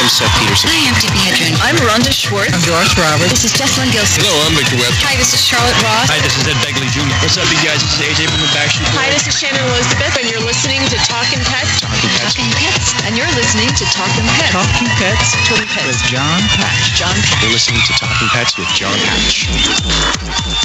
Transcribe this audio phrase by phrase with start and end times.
[0.00, 0.72] Hi, I'm Seth Peterson.
[0.72, 1.52] I'm Tippi Hedren.
[1.60, 2.56] I'm Rhonda Schwartz.
[2.56, 3.36] I'm Doris Roberts.
[3.36, 4.24] This is Jessalyn Gilsig.
[4.24, 4.96] Hello, I'm Victor Webb.
[5.04, 6.08] Hi, this is Charlotte Ross.
[6.08, 7.04] Hi, this is Ed Begley Jr.
[7.20, 7.84] What's up, you guys?
[7.84, 8.96] This is AJ from the Backstreet Boys.
[8.96, 11.84] Hi, this is Shannon Elizabeth, and you're listening to Talking Pets.
[11.84, 12.32] Talking Pets.
[12.32, 12.88] Talking Pets.
[13.04, 14.56] And you're listening to Talking Pets.
[14.56, 15.84] Talking Pets Talking Pets.
[15.92, 16.96] with John Patch.
[16.96, 17.44] John Patch.
[17.44, 19.52] You're listening to Talking Pets with John Patch.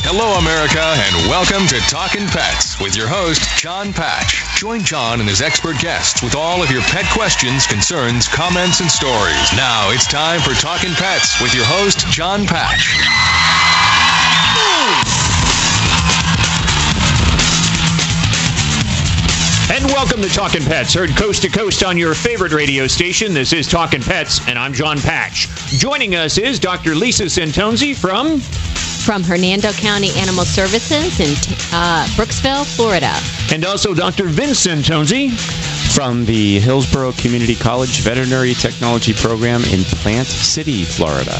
[0.07, 4.47] Hello, America, and welcome to Talkin' Pets with your host, John Patch.
[4.55, 8.87] Join John and his expert guests with all of your pet questions, concerns, comments, and
[8.87, 9.24] stories.
[9.55, 12.95] Now it's time for Talking Pets with your host, John Patch.
[19.67, 23.33] And welcome to Talking Pets, heard coast to coast on your favorite radio station.
[23.33, 25.49] This is Talking Pets, and I'm John Patch.
[25.67, 26.93] Joining us is Dr.
[26.95, 31.31] Lisa Centonze from from Hernando County Animal Services in
[31.73, 33.13] uh, Brooksville, Florida.
[33.53, 34.25] and also Dr.
[34.25, 35.84] Vince Centonze.
[35.95, 41.39] From the Hillsborough Community College Veterinary Technology Program in Plant City, Florida.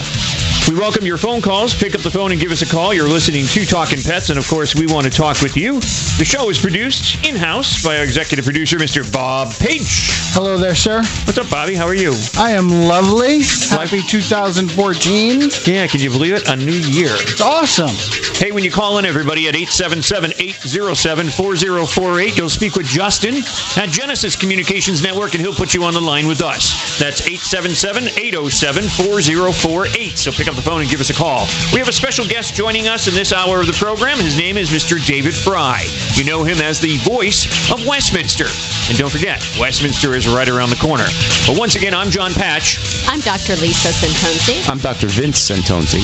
[0.70, 1.76] We welcome your phone calls.
[1.76, 2.94] Pick up the phone and give us a call.
[2.94, 5.82] You're listening to Talking Pets, and of course, we want to talk with you.
[6.18, 9.04] The show is produced in house by our executive producer, Mr.
[9.12, 10.08] Bob Page.
[10.32, 11.04] Hello there, sir.
[11.26, 11.76] What's up, Bobby?
[11.76, 12.14] How are you?
[12.38, 13.44] I am lovely.
[13.70, 15.50] Happy 2014.
[15.66, 16.48] Yeah, can you believe it?
[16.48, 17.12] A new year.
[17.12, 18.25] It's awesome.
[18.38, 23.38] Hey, when you call in, everybody, at 877-807-4048, you'll speak with Justin
[23.82, 27.00] at Genesis Communications Network, and he'll put you on the line with us.
[27.00, 30.18] That's 877-807-4048.
[30.18, 31.48] So pick up the phone and give us a call.
[31.72, 34.18] We have a special guest joining us in this hour of the program.
[34.18, 35.00] His name is Mr.
[35.08, 35.86] David Frei.
[36.16, 38.48] You know him as the voice of Westminster.
[38.90, 41.08] And don't forget, Westminster is right around the corner.
[41.48, 43.56] But once again, I'm John Patch, I'm Dr.
[43.56, 44.68] Lisa Centonze.
[44.70, 45.08] I'm Dr.
[45.08, 46.04] Vince Centonze.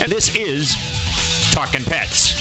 [0.00, 0.74] and this is
[1.52, 2.32] Talking Pets.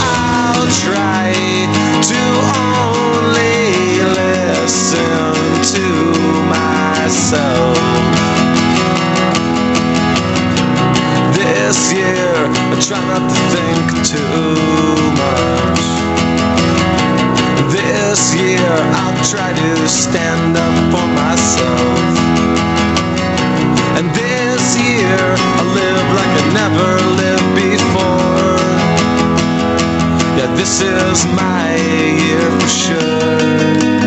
[0.00, 1.34] I'll try
[2.08, 2.22] to
[2.56, 5.44] only listen
[5.76, 5.86] to
[6.48, 7.76] myself.
[11.36, 14.56] This year, I try not to think too
[15.20, 15.84] much.
[17.70, 22.29] This year, I'll try to stand up for myself.
[24.70, 28.54] This year, I live like I never lived before.
[30.38, 33.99] Yeah, this is my year for sure.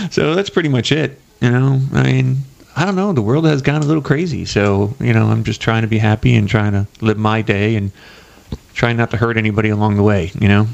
[0.10, 1.20] so that's pretty much it.
[1.42, 2.38] You know, I mean,
[2.76, 3.14] I don't know.
[3.14, 5.98] The world has gone a little crazy, so you know, I'm just trying to be
[5.98, 7.92] happy and trying to live my day and
[8.74, 10.32] trying not to hurt anybody along the way.
[10.40, 10.68] You know,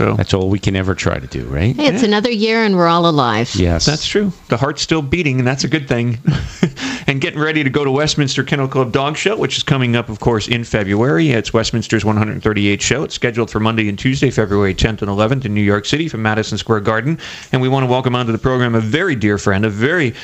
[0.00, 1.76] so That's all we can ever try to do, right?
[1.76, 3.54] Hey, it's another year, and we're all alive.
[3.54, 3.84] Yes.
[3.84, 4.32] That's true.
[4.48, 6.18] The heart's still beating, and that's a good thing.
[7.06, 10.08] and getting ready to go to Westminster Kennel Club Dog Show, which is coming up,
[10.08, 11.28] of course, in February.
[11.28, 13.02] It's Westminster's 138th show.
[13.02, 16.22] It's scheduled for Monday and Tuesday, February 10th and 11th in New York City from
[16.22, 17.18] Madison Square Garden.
[17.52, 20.14] And we want to welcome onto the program a very dear friend, a very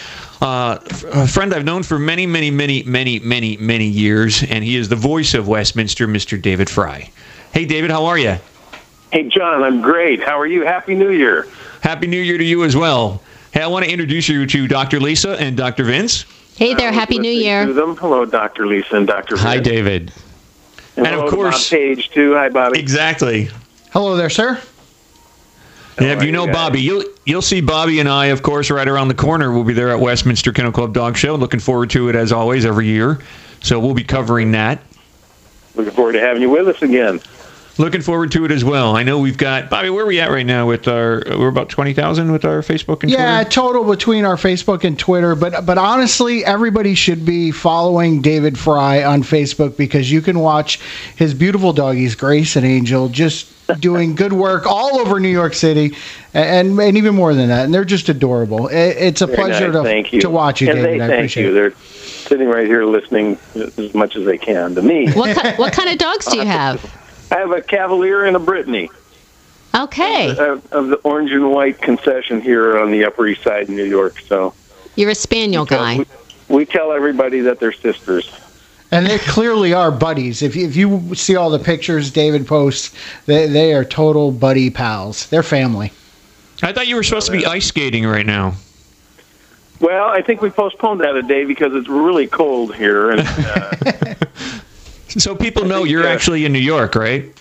[0.40, 0.78] uh,
[1.12, 4.88] a friend I've known for many, many, many, many, many, many years, and he is
[4.88, 6.40] the voice of Westminster, Mr.
[6.40, 7.10] David Frei.
[7.52, 8.36] Hey, David, how are you?
[9.12, 10.22] Hey, John, I'm great.
[10.22, 10.64] How are you?
[10.64, 11.46] Happy New Year.
[11.80, 13.22] Happy New Year to you as well.
[13.52, 15.00] Hey, I want to introduce you to Dr.
[15.00, 15.84] Lisa and Dr.
[15.84, 16.24] Vince.
[16.56, 17.66] Hey there, Happy New listening Year.
[17.66, 17.96] To them.
[17.96, 18.66] Hello, Dr.
[18.66, 19.36] Lisa and Dr.
[19.36, 20.12] Hi, David.
[20.96, 22.34] And, And of hello to course- Bob Page, too.
[22.34, 22.78] Hi, Bobby.
[22.78, 23.50] Exactly.
[23.92, 24.60] Hello there, sir.
[26.00, 29.08] Yeah, if you know Bobby, you'll you'll see Bobby and I, of course, right around
[29.08, 29.50] the corner.
[29.50, 31.36] We'll be there at Westminster Kennel Club Dog Show.
[31.36, 33.18] Looking forward to it as always every year.
[33.62, 34.80] So we'll be covering that.
[35.74, 37.18] Looking forward to having you with us again.
[37.78, 38.96] Looking forward to it as well.
[38.96, 39.90] I know we've got Bobby.
[39.90, 41.22] Where are we at right now with our?
[41.26, 43.50] We're about twenty thousand with our Facebook and Yeah, Twitter.
[43.50, 49.04] total between our Facebook and Twitter, but but honestly, everybody should be following David Frei
[49.04, 50.80] on Facebook because you can watch
[51.16, 55.94] his beautiful doggies, Grace and Angel, just doing good work all over New York City,
[56.32, 57.66] and and even more than that.
[57.66, 58.68] And they're just adorable.
[58.68, 59.76] It, it's a Very pleasure nice.
[59.76, 60.20] to thank you.
[60.22, 61.00] to watch you, and David.
[61.00, 61.50] They I thank appreciate you.
[61.50, 61.52] it.
[61.52, 65.10] They're sitting right here listening as much as they can to me.
[65.12, 66.82] What ki- what kind of dogs do you have?
[67.30, 68.90] I have a Cavalier and a Brittany.
[69.74, 73.76] Okay, Of, of the orange and white concession here on the Upper East Side in
[73.76, 74.20] New York.
[74.20, 74.54] So
[74.94, 75.98] you're a spaniel guy.
[75.98, 76.06] we,
[76.48, 78.30] we tell everybody that they're sisters.
[78.90, 80.42] And they clearly are buddies.
[80.42, 82.96] If you, if you see all the pictures David posts,
[83.26, 85.26] they, they are total buddy pals.
[85.26, 85.92] They're family.
[86.62, 88.54] I thought you were supposed to be ice skating right now.
[89.80, 94.14] Well, I think we postponed that a day because it's really cold here, and uh,
[95.08, 97.32] So people know think, you're uh, actually in New York, right?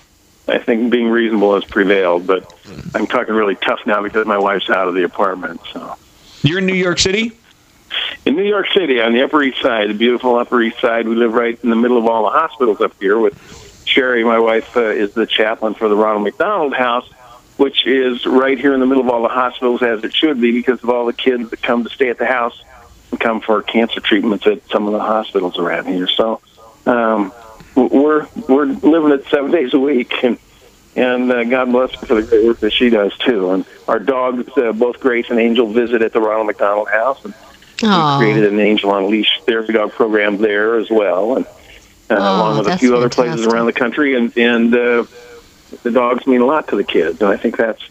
[0.48, 2.28] I think being reasonable has prevailed.
[2.28, 2.54] But
[2.94, 5.62] I'm talking really tough now because my wife's out of the apartment.
[5.74, 5.96] So.
[6.42, 7.32] You're in New York City.
[8.26, 11.16] In New York City, on the Upper East Side, the beautiful Upper East Side, we
[11.16, 13.18] live right in the middle of all the hospitals up here.
[13.20, 17.08] With Sherry, my wife, uh, is the chaplain for the Ronald McDonald House,
[17.58, 20.52] which is right here in the middle of all the hospitals, as it should be,
[20.52, 22.62] because of all the kids that come to stay at the house
[23.12, 26.08] and come for cancer treatments at some of the hospitals around here.
[26.08, 26.42] So
[26.86, 27.32] um,
[27.76, 30.38] we're we're living it seven days a week, and
[30.96, 33.52] and uh, God bless her for the great work that she does too.
[33.52, 37.24] And our dogs, uh, both Grace and Angel, visit at the Ronald McDonald House.
[37.26, 37.34] And,
[37.84, 38.18] Aw.
[38.18, 41.50] we created an Angel on Leash therapy dog program there as well, and uh,
[42.12, 44.16] Oh, along with a few other places around the country.
[44.16, 45.06] And and uh,
[45.84, 47.82] the dogs mean a lot to the kids, and I think that's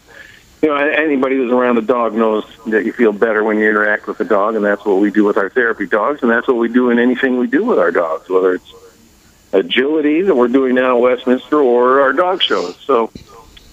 [0.61, 4.07] you know anybody who's around a dog knows that you feel better when you interact
[4.07, 6.57] with the dog, and that's what we do with our therapy dogs, and that's what
[6.57, 8.73] we do in anything we do with our dogs, whether it's
[9.55, 12.77] agility that we're doing now at Westminster or our dog shows.
[12.77, 13.11] So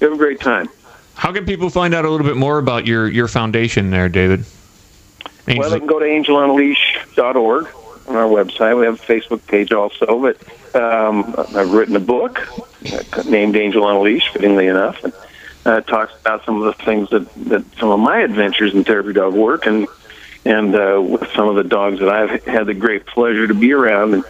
[0.01, 0.69] have a great time.
[1.15, 4.45] How can people find out a little bit more about your your foundation there, David?
[5.47, 7.69] Well, they can go to angelonleash.org
[8.09, 8.79] on our website.
[8.79, 12.41] We have a Facebook page also, but um, I've written a book
[13.27, 15.13] named Angel on a Leash, fittingly enough, and
[15.67, 18.85] uh, it talks about some of the things that, that some of my adventures in
[18.85, 19.87] therapy dog work and
[20.45, 23.73] and uh, with some of the dogs that I've had the great pleasure to be
[23.73, 24.25] around and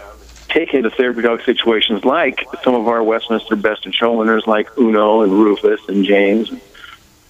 [0.53, 4.77] take into therapy dog situations like some of our Westminster Best in Show winners like
[4.79, 6.61] Uno and Rufus and James and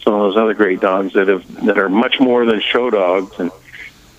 [0.03, 3.39] some of those other great dogs that have that are much more than show dogs
[3.39, 3.51] and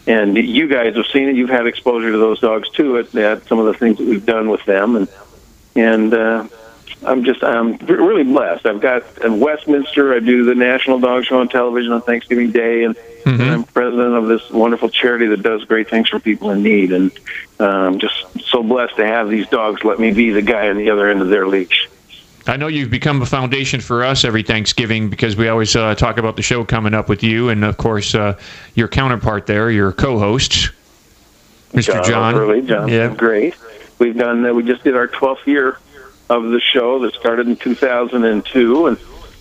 [0.06, 1.36] and you guys have seen it.
[1.36, 2.98] You've had exposure to those dogs too.
[2.98, 5.08] At, at some of the things that we've done with them, and
[5.76, 6.48] and uh,
[7.06, 8.66] I'm just I'm really blessed.
[8.66, 10.14] I've got in Westminster.
[10.14, 12.96] I do the National Dog Show on television on Thanksgiving Day, and,
[13.26, 16.92] and I'm president of this wonderful charity that does great things for people in need.
[16.92, 17.12] And
[17.60, 20.90] I'm just so blessed to have these dogs let me be the guy on the
[20.90, 21.90] other end of their leash.
[22.46, 26.18] I know you've become a foundation for us every Thanksgiving because we always uh, talk
[26.18, 28.38] about the show coming up with you, and of course uh,
[28.76, 30.72] your counterpart there, your co-host,
[31.72, 32.04] Mr.
[32.06, 32.36] John.
[32.36, 33.14] O'Hurley, John's Yeah.
[33.16, 33.56] great.
[34.00, 34.46] We've done.
[34.46, 35.78] Uh, we just did our 12th year
[36.38, 38.98] of the show that started in 2002, and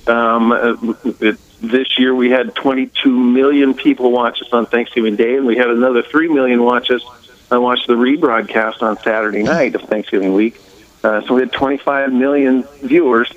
[0.08, 0.76] um, uh,
[1.20, 5.56] it, this year we had 22 million people watch us on Thanksgiving Day, and we
[5.56, 7.02] had another 3 million watch us.
[7.50, 10.60] I watched the rebroadcast on Saturday night of Thanksgiving week.
[11.04, 13.32] Uh, so we had 25 million viewers,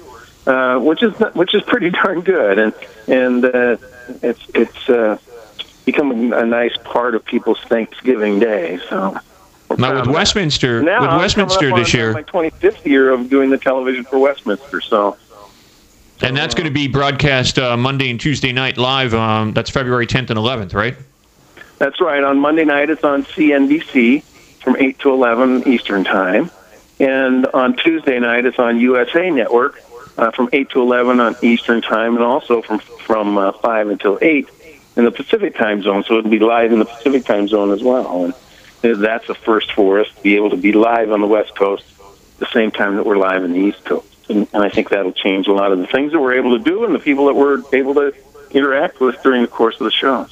[0.46, 2.74] uh, which is which is pretty darn good, and
[3.08, 3.78] and uh,
[4.22, 5.18] it's it's uh,
[5.86, 8.80] become a, nice part of people's Thanksgiving Day.
[8.90, 9.18] So
[9.78, 10.08] Now with.
[10.08, 14.20] Westminster, Now with I'm Westminster this year, my 25th year of doing the television for
[14.20, 14.82] Westminster.
[14.82, 15.18] So
[16.22, 19.14] and that's going to be broadcast uh, Monday and Tuesday night live.
[19.14, 20.96] Um, that's February 10th and 11th, right?
[21.78, 22.24] that's right.
[22.24, 24.24] On Monday night, it's on CNBC
[24.64, 26.50] from 8 to 11 Eastern Time.
[27.00, 29.82] And on Tuesday night, it's on USA Network
[30.18, 34.18] uh, from 8 to 11 on Eastern Time, and also from from uh, 5 until
[34.22, 34.50] 8
[34.96, 36.04] in the Pacific Time Zone.
[36.06, 38.26] So it'll be live in the Pacific Time Zone as well.
[38.26, 38.34] And
[38.82, 41.84] that's a first for us to be able to be live on the West Coast
[42.38, 44.08] the same time that we're live in the East Coast.
[44.30, 46.64] And, and I think that'll change a lot of the things that we're able to
[46.64, 48.14] do and the people that we're able to
[48.52, 50.28] interact with during the course of the show.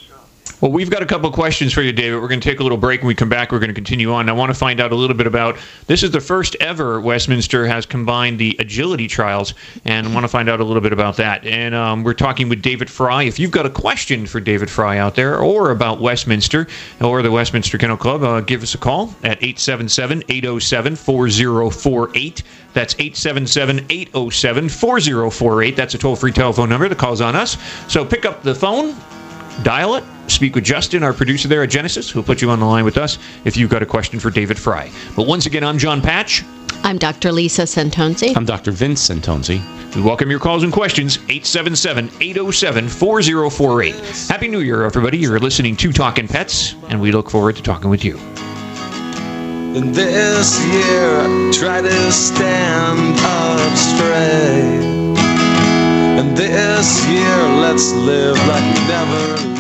[0.63, 2.21] Well, we've got a couple of questions for you, David.
[2.21, 3.01] We're going to take a little break.
[3.01, 4.29] When we come back, we're going to continue on.
[4.29, 7.67] I want to find out a little bit about this is the first ever Westminster
[7.67, 11.17] has combined the agility trials, and I want to find out a little bit about
[11.17, 11.45] that.
[11.45, 13.27] And um, we're talking with David Frei.
[13.27, 16.65] If you've got a question for David Frei out there or about Westminster
[17.01, 22.43] or the Westminster Kennel Club, uh, give us a call at 877 807 4048.
[22.71, 25.75] That's 877 807 4048.
[25.75, 27.57] That's a toll free telephone number that calls on us.
[27.89, 28.95] So pick up the phone,
[29.63, 32.65] dial it, speak with Justin, our producer there at Genesis, who'll put you on the
[32.65, 34.91] line with us if you've got a question for David Frei.
[35.15, 36.43] But once again, I'm John Patch.
[36.83, 37.31] I'm Dr.
[37.31, 38.35] Lisa Centonze.
[38.35, 38.71] I'm Dr.
[38.71, 39.61] Vince Centonze.
[39.95, 43.95] We welcome your calls and questions, 877 807 4048.
[44.27, 45.17] Happy New Year, everybody.
[45.17, 48.17] You're listening to Talking Pets, and we look forward to talking with you.
[49.75, 55.17] And this year, try to stand up straight.
[56.19, 59.52] And this year, let's live like we never lived.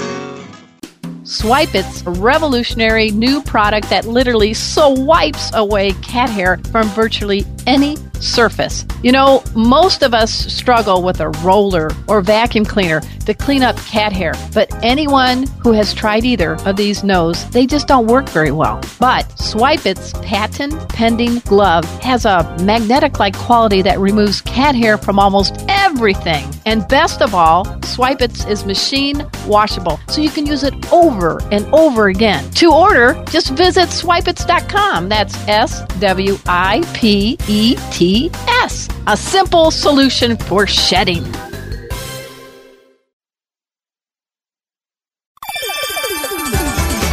[1.33, 7.43] Swipe It's a revolutionary new product that literally so wipes away cat hair from virtually
[7.65, 8.85] any surface.
[9.03, 13.75] You know, most of us struggle with a roller or vacuum cleaner to clean up
[13.77, 18.27] cat hair, but anyone who has tried either of these knows they just don't work
[18.29, 18.81] very well.
[18.99, 24.97] But Swipe It's patent pending glove has a magnetic like quality that removes cat hair
[24.97, 26.45] from almost everything.
[26.65, 31.41] And best of all, Swipe It's is machine washable, so you can use it over
[31.51, 32.49] and over again.
[32.51, 35.09] To order, just visit swipeits.com.
[35.09, 41.23] That's S W I P E T S, a simple solution for shedding.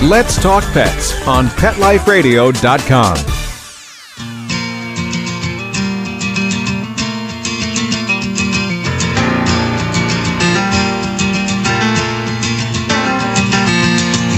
[0.03, 3.17] Let's Talk Pets on PetLifeRadio.com.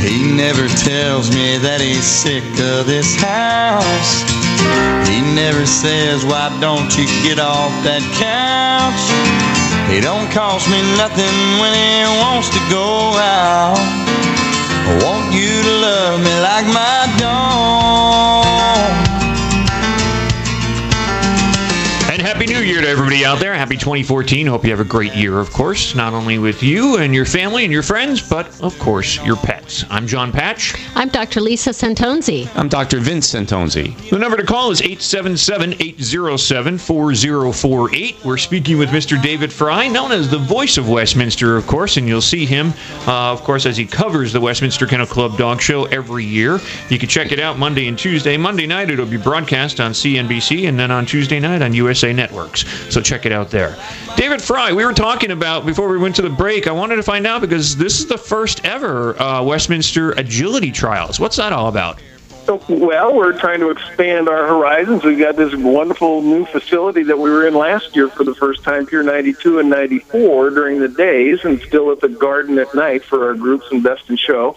[0.04, 4.41] He never tells me that he's sick of this house.
[5.08, 9.02] He never says, why don't you get off that couch?
[9.92, 13.76] He don't cost me nothing when he wants to go out.
[14.84, 18.46] I want you to love me like my dog.
[22.12, 23.54] And Happy New Year to everybody out there.
[23.54, 24.46] Happy 2014.
[24.46, 27.64] Hope you have a great year, of course, not only with you and your family
[27.64, 29.51] and your friends, but of course, your pets.
[29.88, 30.74] I'm John Patch.
[30.94, 31.40] I'm Dr.
[31.40, 32.48] Lisa Centonze.
[32.56, 32.98] I'm Dr.
[32.98, 34.10] Vince Centonze.
[34.10, 38.24] The number to call is 877 807 4048.
[38.24, 39.20] We're speaking with Mr.
[39.20, 42.74] David Frei, known as the voice of Westminster, of course, and you'll see him,
[43.06, 46.60] uh, of course, as he covers the Westminster Kennel Club Dog Show every year.
[46.90, 48.36] You can check it out Monday and Tuesday.
[48.36, 52.64] Monday night, it'll be broadcast on CNBC, and then on Tuesday night on USA Networks.
[52.92, 53.76] So check it out there.
[54.16, 56.66] David Frei, we were talking about before we went to the break.
[56.66, 61.20] I wanted to find out because this is the first ever uh, Westminster Agility Trials.
[61.20, 62.00] What's that all about?
[62.68, 65.04] Well, we're trying to expand our horizons.
[65.04, 68.64] We've got this wonderful new facility that we were in last year for the first
[68.64, 73.04] time, Pier 92 and 94 during the days, and still at the Garden at night
[73.04, 74.56] for our groups and best in show.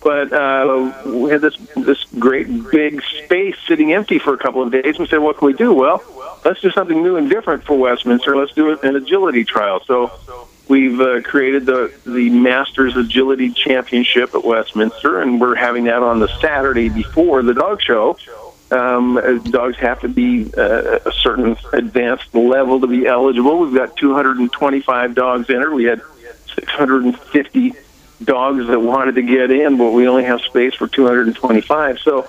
[0.00, 4.70] But uh, we had this this great big space sitting empty for a couple of
[4.70, 4.96] days.
[4.96, 6.04] We said, "What can we do?" Well,
[6.44, 8.36] let's do something new and different for Westminster.
[8.36, 9.82] Let's do an agility trial.
[9.84, 10.12] So
[10.68, 16.18] we've uh, created the the Masters Agility Championship at Westminster, and we're having that on
[16.18, 18.16] the Saturday before the dog show.
[18.70, 23.60] Um, uh, dogs have to be uh, a certain advanced level to be eligible.
[23.60, 25.72] We've got 225 dogs entered.
[25.72, 26.02] We had
[26.54, 27.74] 650
[28.24, 32.00] dogs that wanted to get in, but we only have space for 225.
[32.00, 32.28] So,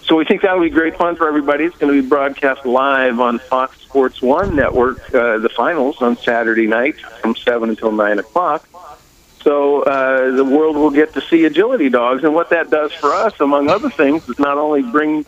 [0.00, 1.64] so we think that'll be great fun for everybody.
[1.64, 4.98] It's going to be broadcast live on Fox Sports One network.
[5.14, 8.68] Uh, the finals on Saturday night from seven until nine o'clock.
[9.42, 13.14] So uh, the world will get to see agility dogs, and what that does for
[13.14, 15.26] us, among other things, is not only bring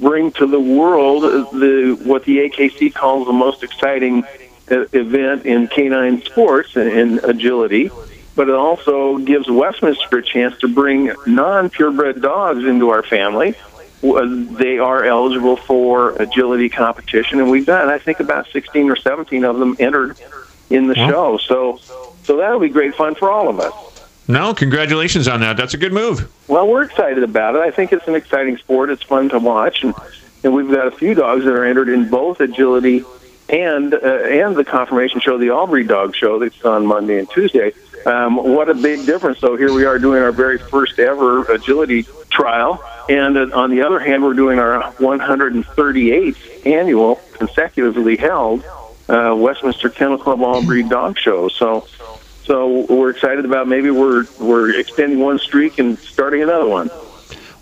[0.00, 4.24] bring to the world the what the AKC calls the most exciting
[4.70, 7.90] uh, event in canine sports and in agility,
[8.34, 13.54] but it also gives Westminster a chance to bring non-purebred dogs into our family.
[14.02, 14.26] Uh,
[14.58, 19.44] They are eligible for agility competition, and we've got, I think, about 16 or 17
[19.44, 20.16] of them entered
[20.70, 21.08] in the Wow.
[21.08, 21.36] show.
[21.38, 21.80] So,
[22.24, 23.72] so that'll be great fun for all of us.
[24.28, 25.56] No, congratulations on that.
[25.56, 26.28] That's a good move.
[26.48, 27.60] Well, we're excited about it.
[27.62, 28.90] I think it's an exciting sport.
[28.90, 29.94] It's fun to watch, and
[30.44, 33.04] and we've got a few dogs that are entered in both agility
[33.48, 37.28] and uh, and the conformation show, the All Breed Dog Show, that's on Monday and
[37.30, 37.72] Tuesday.
[38.06, 39.38] Um, what a big difference!
[39.38, 43.82] So here we are doing our very first ever agility trial, and uh, on the
[43.82, 48.64] other hand, we're doing our 138th annual, consecutively held
[49.08, 51.48] uh, Westminster Kennel Club All Breed Dog Show.
[51.48, 51.86] So
[52.44, 56.90] So we're excited about maybe we're we're extending one streak and starting another one.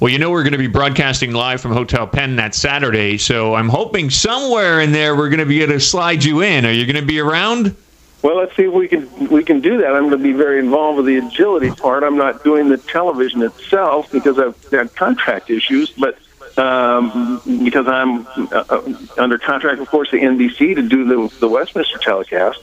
[0.01, 3.55] Well, you know we're going to be broadcasting live from Hotel Penn that Saturday, so
[3.55, 6.65] I'm hoping somewhere in there we're going to be able to slide you in.
[6.65, 7.77] Are you going to be around?
[8.23, 9.95] Well, let's see if we can we can do that.
[9.95, 12.03] I'm going to be very involved with the agility part.
[12.05, 16.19] I'm not doing the television itself because I've had contract issues, but
[16.59, 18.83] um, because I'm uh,
[19.17, 22.59] under contract, of course, the NBC to do the the Westminster telecast.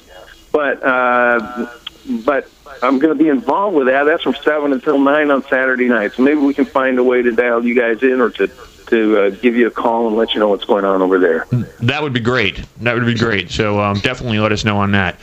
[0.51, 1.67] But uh,
[2.07, 2.49] but
[2.83, 4.03] I'm going to be involved with that.
[4.03, 6.13] That's from seven until nine on Saturday night.
[6.13, 8.47] So maybe we can find a way to dial you guys in or to
[8.87, 11.45] to uh, give you a call and let you know what's going on over there.
[11.79, 12.63] That would be great.
[12.81, 13.51] That would be great.
[13.51, 15.19] So um, definitely let us know on that.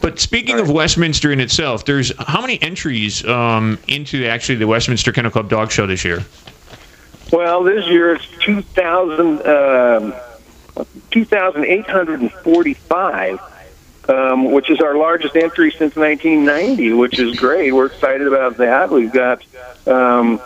[0.00, 0.64] But speaking right.
[0.64, 5.48] of Westminster in itself, there's how many entries um, into actually the Westminster Kennel Club
[5.48, 6.24] Dog Show this year?
[7.32, 10.12] Well, this year it's 2,000, um,
[11.10, 13.40] 2,845
[14.08, 17.72] um, which is our largest entry since 1990, which is great.
[17.72, 18.90] We're excited about that.
[18.90, 19.44] We've got,
[19.86, 20.40] um,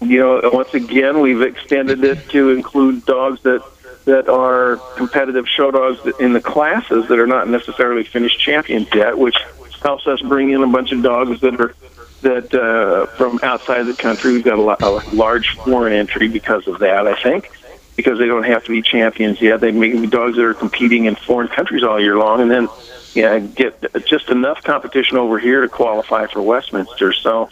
[0.00, 3.64] you know, once again, we've extended it to include dogs that
[4.04, 9.18] that are competitive show dogs in the classes that are not necessarily finished champions yet,
[9.18, 9.36] which
[9.82, 11.74] helps us bring in a bunch of dogs that are
[12.22, 14.32] that uh, from outside the country.
[14.32, 17.50] We've got a, lot, a large foreign entry because of that, I think
[17.96, 19.60] because they don't have to be champions yet.
[19.60, 22.68] They may be dogs that are competing in foreign countries all year long, and then
[23.14, 27.12] yeah, get just enough competition over here to qualify for Westminster.
[27.12, 27.50] So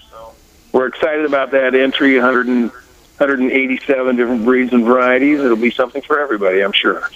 [0.73, 2.15] we're excited about that entry.
[2.15, 2.71] 100 and,
[3.19, 5.41] 187 different breeds and varieties.
[5.41, 7.11] It'll be something for everybody, I'm sure.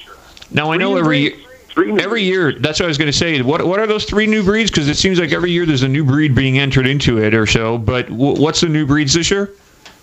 [0.50, 1.44] Now I know every
[1.76, 2.52] every year.
[2.52, 3.40] That's what I was going to say.
[3.40, 4.70] What what are those three new breeds?
[4.70, 7.46] Because it seems like every year there's a new breed being entered into it or
[7.46, 7.78] so.
[7.78, 9.50] But w- what's the new breeds this year?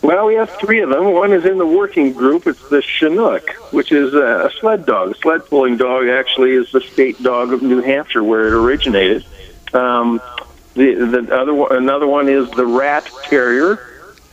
[0.01, 1.11] Well, we have three of them.
[1.13, 2.47] One is in the working group.
[2.47, 5.11] It's the Chinook, which is a sled dog.
[5.11, 9.25] A sled pulling dog actually is the state dog of New Hampshire, where it originated.
[9.73, 10.21] Um,
[10.75, 13.88] the the other one, another one is the Rat Terrier.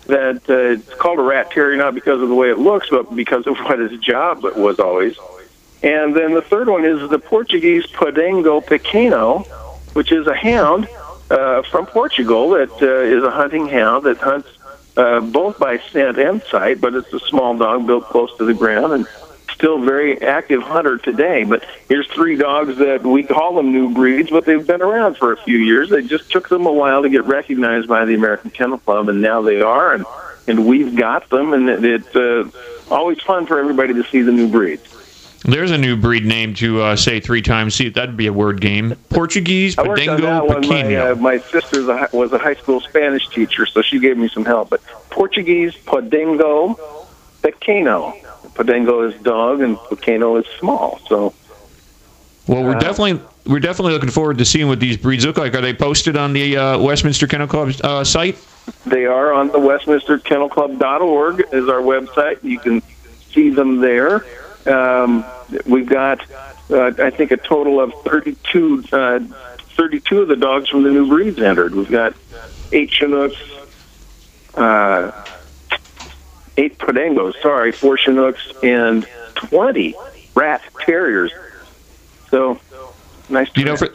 [0.07, 3.15] That uh, it's called a Rat Terrier not because of the way it looks, but
[3.15, 5.17] because of what its job was always.
[5.83, 9.47] And then the third one is the Portuguese Podengo Pequeno,
[9.93, 10.89] which is a hound
[11.31, 14.49] uh, from Portugal that uh, is a hunting hound that hunts
[14.97, 18.55] uh, both by scent and sight, but it's a small dog built close to the
[18.55, 19.07] ground and
[19.57, 21.45] still very active hunter today.
[21.45, 25.33] But here's three dogs that we call them new breeds, but they've been around for
[25.33, 25.91] a few years.
[25.91, 29.21] They just took them a while to get recognized by the American Kennel Club, and
[29.21, 30.05] now they are, and
[30.47, 32.49] and we've got them, and it's it, uh,
[32.95, 34.93] always fun for everybody to see the new breeds.
[35.43, 37.75] There's a new breed name to uh, say three times.
[37.75, 38.97] See, that'd be a word game.
[39.11, 40.99] Portuguese Podengo Pequeno.
[40.99, 44.45] My, uh, my sister was a high school Spanish teacher, so she gave me some
[44.45, 44.71] help.
[44.71, 46.79] But Portuguese Podengo
[47.43, 48.15] Pequeno.
[48.57, 51.01] Podengo is dog, and Pequeno is small.
[51.09, 51.35] So.
[52.47, 55.55] Well, we're uh, definitely we're definitely looking forward to seeing what these breeds look like.
[55.55, 58.39] Are they posted on the uh, Westminster Kennel Club uh, site?
[58.85, 62.43] They are on the WestminsterKennelClub.org is our website.
[62.43, 62.83] You can
[63.31, 64.25] see them there.
[64.67, 65.25] Um,
[65.67, 66.29] we've got,
[66.71, 71.07] uh, I think, a total of 32, uh, 32 of the dogs from the new
[71.07, 71.75] breeds entered.
[71.75, 72.15] We've got
[72.73, 73.37] eight Chinooks,
[74.55, 75.13] uh,
[76.57, 79.95] eight Podengos, sorry, four Chinooks, and 20
[80.35, 81.33] Rat Terriers.
[82.31, 82.59] So,
[83.29, 83.89] nice You know, for,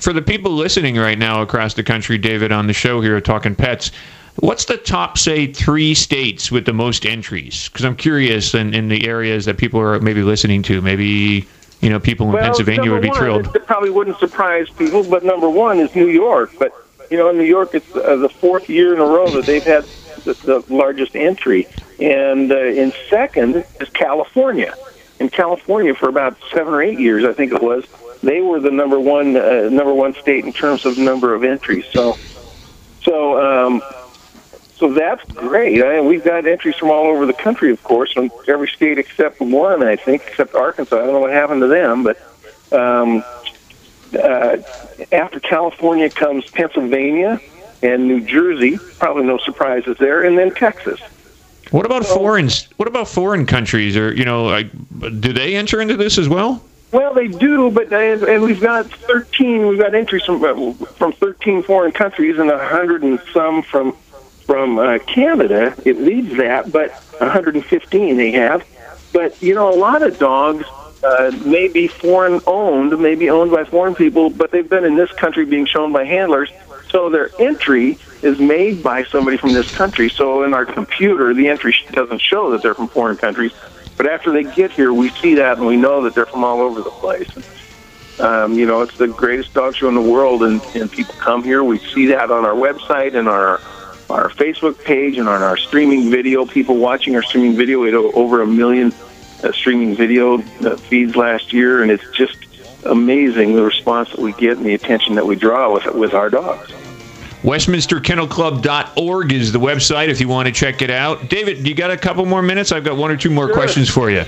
[0.00, 3.54] for the people listening right now across the country, David, on the show here Talking
[3.54, 3.90] Pets,
[4.36, 7.68] What's the top, say, three states with the most entries?
[7.68, 10.80] Because I'm curious in, in the areas that people are maybe listening to.
[10.82, 11.46] Maybe
[11.80, 13.54] you know people in well, Pennsylvania would be one, thrilled.
[13.54, 16.50] It probably wouldn't surprise people, but number one is New York.
[16.58, 16.72] But
[17.10, 19.62] you know, in New York, it's uh, the fourth year in a row that they've
[19.62, 19.84] had
[20.24, 21.68] the, the largest entry,
[22.00, 24.74] and uh, in second is California.
[25.20, 27.84] In California, for about seven or eight years, I think it was,
[28.22, 31.84] they were the number one uh, number one state in terms of number of entries.
[31.92, 32.18] So,
[33.02, 33.82] so um,
[34.76, 35.82] so that's great.
[35.82, 39.40] I we've got entries from all over the country, of course, from every state except
[39.40, 40.96] one, I think, except Arkansas.
[40.96, 42.20] I don't know what happened to them, but
[42.72, 43.22] um,
[44.14, 44.56] uh,
[45.12, 47.40] after California comes Pennsylvania
[47.84, 48.78] and New Jersey.
[48.98, 51.00] Probably no surprises there, and then Texas.
[51.70, 52.48] What about so, foreign?
[52.76, 53.96] What about foreign countries?
[53.96, 54.70] Or you know, like,
[55.20, 56.64] do they enter into this as well?
[56.92, 59.66] Well, they do, but and, and we've got 13.
[59.66, 63.96] We've got entries from uh, from 13 foreign countries and a hundred and some from
[64.46, 65.74] from uh, Canada.
[65.84, 68.64] It leads that, but 115 they have.
[69.12, 70.64] But you know, a lot of dogs
[71.02, 74.96] uh, may be foreign owned, may be owned by foreign people, but they've been in
[74.96, 76.50] this country being shown by handlers.
[76.94, 80.08] So their entry is made by somebody from this country.
[80.08, 83.50] So in our computer, the entry doesn't show that they're from foreign countries.
[83.96, 86.60] But after they get here, we see that and we know that they're from all
[86.60, 87.28] over the place.
[88.20, 91.42] Um, you know, it's the greatest dog show in the world, and, and people come
[91.42, 91.64] here.
[91.64, 93.60] We see that on our website and our
[94.08, 96.46] our Facebook page and on our streaming video.
[96.46, 97.80] People watching our streaming video.
[97.80, 98.92] We had over a million
[99.42, 102.36] uh, streaming video uh, feeds last year, and it's just
[102.84, 106.30] amazing the response that we get and the attention that we draw with with our
[106.30, 106.72] dogs.
[107.44, 111.28] WestminsterKennelClub.org is the website if you want to check it out.
[111.28, 112.72] David, you got a couple more minutes?
[112.72, 113.54] I've got one or two more Sure.
[113.54, 114.24] questions for you.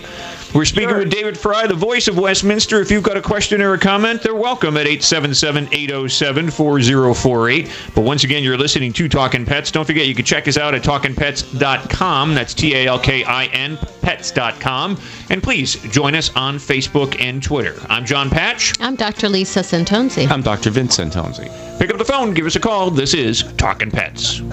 [0.56, 1.00] We're speaking Sure.
[1.00, 2.80] with David Frei, the voice of Westminster.
[2.80, 7.70] If you've got a question or a comment, they're welcome at 877 807 4048.
[7.94, 9.70] But once again, you're listening to Talking Pets.
[9.70, 12.34] Don't forget, you can check us out at talkingpets.com.
[12.34, 14.98] That's T A L K I N pets.com.
[15.28, 17.74] And please join us on Facebook and Twitter.
[17.90, 18.72] I'm John Patch.
[18.80, 19.28] I'm Dr.
[19.28, 20.26] Lisa Centonze.
[20.30, 20.70] I'm Dr.
[20.70, 21.78] Vince Centonze.
[21.78, 22.90] Pick up the phone, give us a call.
[22.90, 24.40] This is Talking Pets.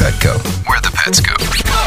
[0.00, 0.34] Petco,
[0.68, 1.69] where the pets go.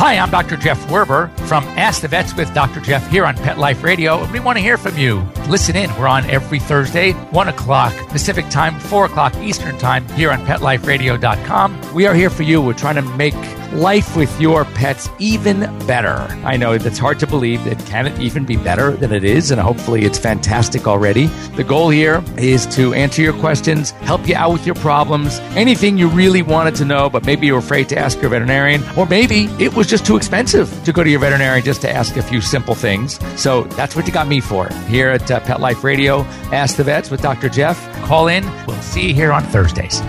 [0.00, 0.56] Hi, I'm Dr.
[0.56, 2.80] Jeff Werber from Ask the Vets with Dr.
[2.80, 4.26] Jeff here on Pet Life Radio.
[4.32, 5.20] We want to hear from you.
[5.46, 5.94] Listen in.
[5.98, 11.92] We're on every Thursday, 1 o'clock Pacific time, 4 o'clock Eastern time here on PetLifeRadio.com.
[11.92, 12.62] We are here for you.
[12.62, 13.34] We're trying to make
[13.72, 16.16] life with your pets even better.
[16.44, 17.66] I know that's hard to believe.
[17.66, 21.26] It can it even be better than it is, and hopefully it's fantastic already.
[21.56, 25.98] The goal here is to answer your questions, help you out with your problems, anything
[25.98, 29.44] you really wanted to know, but maybe you're afraid to ask your veterinarian, or maybe
[29.58, 32.40] it was just too expensive to go to your veterinarian just to ask a few
[32.40, 33.18] simple things.
[33.40, 36.20] So that's what you got me for here at uh, Pet Life Radio.
[36.52, 37.48] Ask the Vets with Dr.
[37.48, 37.78] Jeff.
[38.04, 38.44] Call in.
[38.66, 40.00] We'll see you here on Thursdays.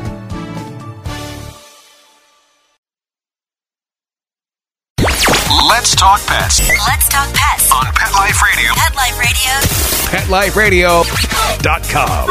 [6.01, 8.73] Talk pets Let's talk pets on Pet Life Radio.
[8.73, 11.03] Pet Life Radio.
[11.03, 12.27] PetLifeRadio.com.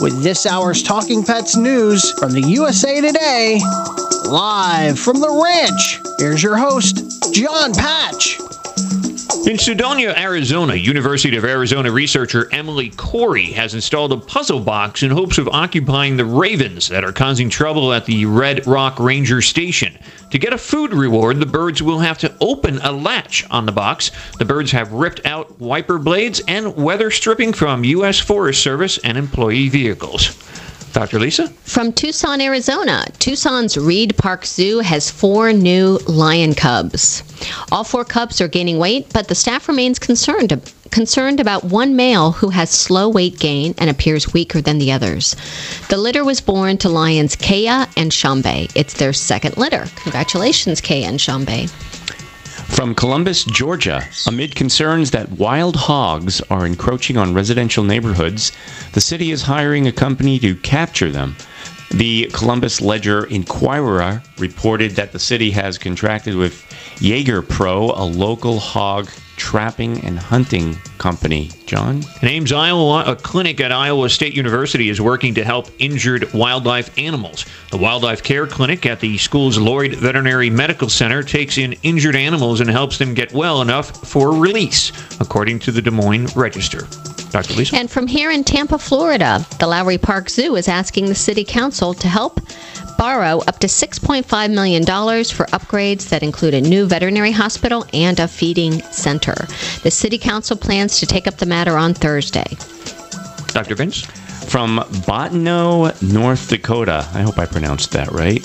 [0.00, 3.58] With this hour's Talking Pets news from the USA Today,
[4.28, 8.38] live from the ranch, here's your host, John Patch.
[9.46, 15.12] In Sedona, Arizona, University of Arizona researcher Emily Corey has installed a puzzle box in
[15.12, 19.96] hopes of occupying the ravens that are causing trouble at the Red Rock Ranger Station.
[20.32, 23.72] To get a food reward, the birds will have to open a latch on the
[23.72, 24.10] box.
[24.40, 28.18] The birds have ripped out wiper blades and weather stripping from U.S.
[28.18, 30.36] Forest Service and employee vehicles.
[30.96, 31.18] Dr.
[31.18, 31.48] Lisa?
[31.64, 37.22] From Tucson, Arizona, Tucson's Reid Park Zoo has four new lion cubs.
[37.70, 40.58] All four cubs are gaining weight, but the staff remains concerned
[40.90, 45.36] concerned about one male who has slow weight gain and appears weaker than the others.
[45.90, 48.72] The litter was born to lions Kea and Shambe.
[48.74, 49.84] It's their second litter.
[49.96, 51.70] Congratulations, Kea and Shambe.
[52.68, 58.52] From Columbus, Georgia, amid concerns that wild hogs are encroaching on residential neighborhoods,
[58.92, 61.36] the city is hiring a company to capture them.
[61.90, 66.64] The Columbus Ledger Inquirer reported that the city has contracted with
[67.00, 71.50] Jaeger Pro, a local hog trapping and hunting company.
[71.66, 72.02] John?
[72.22, 76.96] An Ames, Iowa, a clinic at Iowa State University is working to help injured wildlife
[76.98, 77.44] animals.
[77.70, 82.60] The Wildlife Care Clinic at the school's Lloyd Veterinary Medical Center takes in injured animals
[82.60, 86.86] and helps them get well enough for release, according to the Des Moines Register.
[87.30, 87.54] Dr.
[87.54, 87.76] Lisa?
[87.76, 91.94] And from here in Tampa, Florida, the Lowry Park Zoo is asking the city council
[91.94, 92.40] to help
[92.96, 98.28] borrow up to $6.5 million for upgrades that include a new veterinary hospital and a
[98.28, 99.34] feeding center.
[99.82, 102.56] The city council plans to take up the matter on Thursday.
[103.48, 103.74] Dr.
[103.74, 104.06] Vince?
[104.46, 107.06] From Bottineau, North Dakota.
[107.12, 108.44] I hope I pronounced that right.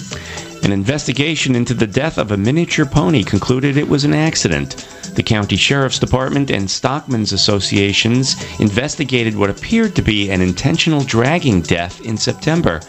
[0.63, 4.87] An investigation into the death of a miniature pony concluded it was an accident.
[5.15, 11.61] The county sheriff's department and stockmen's associations investigated what appeared to be an intentional dragging
[11.61, 12.79] death in September.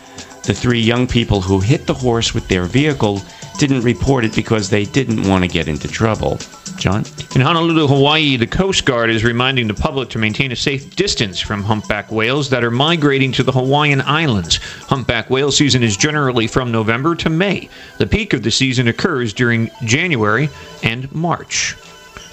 [0.45, 3.23] The three young people who hit the horse with their vehicle
[3.59, 6.39] didn't report it because they didn't want to get into trouble.
[6.77, 7.05] John?
[7.35, 11.41] In Honolulu, Hawaii, the Coast Guard is reminding the public to maintain a safe distance
[11.41, 14.57] from humpback whales that are migrating to the Hawaiian Islands.
[14.57, 17.69] Humpback whale season is generally from November to May.
[17.99, 20.49] The peak of the season occurs during January
[20.83, 21.77] and March.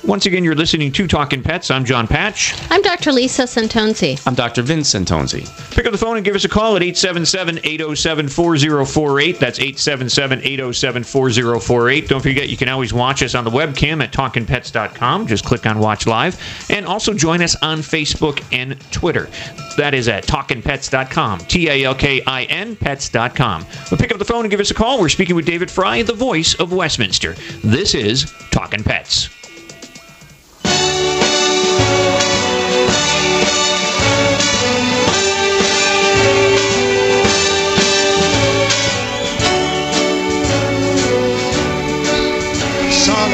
[0.03, 1.69] Once again, you're listening to Talking Pets.
[1.69, 2.55] I'm John Patch.
[2.71, 3.11] I'm Dr.
[3.11, 4.25] Lisa Centonze.
[4.25, 4.61] I'm Dr.
[4.61, 5.45] Vince Centonze.
[5.75, 9.39] Pick up the phone and give us a call at 877-807-4048.
[9.39, 12.07] That's 877-807-4048.
[12.07, 15.27] Don't forget, you can always watch us on the webcam at talkingpets.com.
[15.27, 16.37] Just click on Watch Live.
[16.69, 19.29] And also join us on Facebook and Twitter.
[19.77, 21.39] That is at talkingpets.com.
[21.39, 23.65] T-A-L-K-I-N pets.com.
[23.89, 24.99] But pick up the phone and give us a call.
[24.99, 27.35] We're speaking with David Frei, the voice of Westminster.
[27.63, 29.29] This is Talking Pets.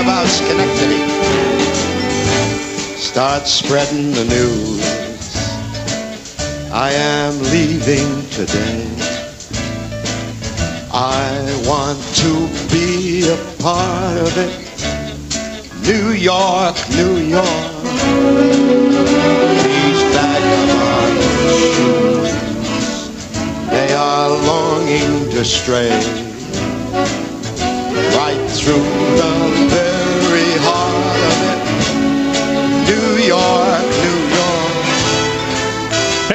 [0.05, 1.01] About Schenectady.
[2.95, 4.85] Start spreading the news.
[6.71, 8.85] I am leaving today.
[10.93, 11.25] I
[11.65, 12.31] want to
[12.71, 14.53] be a part of it.
[15.89, 17.81] New York, New York.
[19.65, 21.17] These vagabond
[21.73, 22.31] shoes,
[23.71, 25.89] they are longing to stray
[28.15, 28.83] right through
[29.71, 29.84] the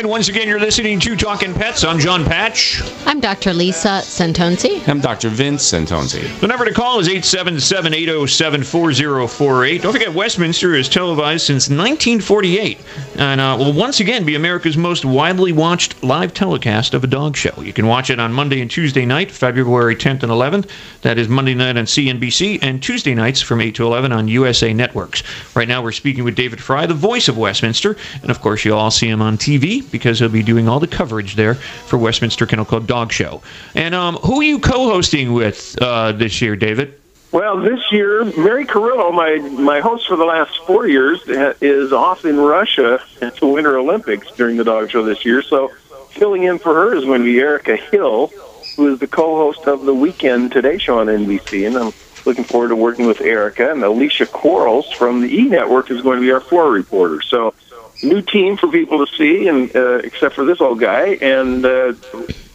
[0.00, 1.84] And Once again, you're listening to Talking Pets.
[1.84, 2.80] I'm John Patch.
[3.04, 3.52] I'm Dr.
[3.52, 4.88] Lisa Centonze.
[4.88, 5.28] I'm Dr.
[5.28, 6.40] Vince Centonze.
[6.40, 9.82] The number to call is 877 807 4048.
[9.82, 12.80] Don't forget, Westminster is televised since 1948
[13.16, 17.36] and uh, will once again be America's most widely watched live telecast of a dog
[17.36, 17.60] show.
[17.60, 20.70] You can watch it on Monday and Tuesday night, February 10th and 11th.
[21.02, 24.72] That is Monday night on CNBC and Tuesday nights from 8 to 11 on USA
[24.72, 25.22] Networks.
[25.54, 28.78] Right now, we're speaking with David Frei, the voice of Westminster, and of course, you'll
[28.78, 32.46] all see him on TV because he'll be doing all the coverage there for Westminster
[32.46, 33.42] Kennel Club Dog Show.
[33.74, 37.00] And um, who are you co-hosting with uh, this year, David?
[37.32, 41.20] Well, this year, Mary Carillo, my my host for the last four years,
[41.60, 45.40] is off in Russia at the Winter Olympics during the dog show this year.
[45.40, 45.70] So,
[46.10, 48.32] filling in for her is going to be Erica Hill,
[48.76, 51.92] who is the co-host of the Weekend Today Show on NBC, and I'm
[52.24, 53.70] looking forward to working with Erica.
[53.70, 57.22] And Alicia Quarles from the E Network is going to be our floor reporter.
[57.22, 57.54] So,
[58.02, 61.94] new team for people to see, and uh, except for this old guy, and uh,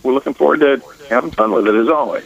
[0.03, 2.25] we're looking forward to having fun with it as always.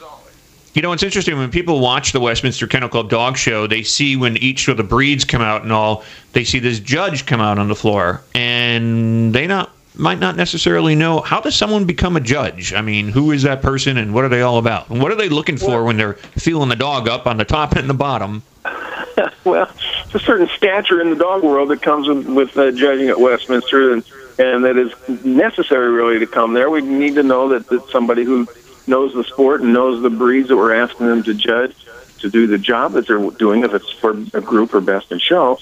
[0.73, 4.15] You know, it's interesting when people watch the Westminster Kennel Club Dog Show, they see
[4.15, 6.03] when each of the breeds come out and all,
[6.33, 10.95] they see this judge come out on the floor, and they not might not necessarily
[10.95, 12.73] know how does someone become a judge.
[12.73, 15.15] I mean, who is that person, and what are they all about, and what are
[15.15, 18.43] they looking for when they're feeling the dog up on the top and the bottom?
[19.43, 19.69] well,
[20.15, 24.03] a certain stature in the dog world that comes with, uh, judging at Westminster, and
[24.37, 24.93] and that is
[25.25, 26.69] necessary really to come there.
[26.69, 28.47] We need to know that that somebody who
[28.87, 31.75] knows the sport and knows the breeds that we're asking them to judge
[32.19, 35.19] to do the job that they're doing, if it's for a group or best in
[35.19, 35.57] show.